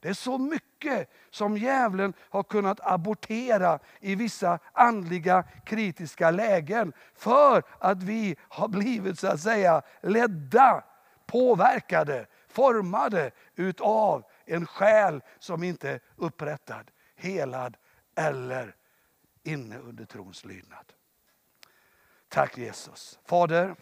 [0.00, 6.92] Det är så mycket som djävulen har kunnat abortera i vissa andliga kritiska lägen.
[7.14, 10.84] För att vi har blivit så att säga ledda,
[11.26, 17.76] påverkade, formade utav en själ som inte är upprättad, helad
[18.16, 18.76] eller
[19.42, 20.92] inne under trons lydnad.
[22.28, 23.18] Tack Jesus.
[23.24, 23.76] Fader,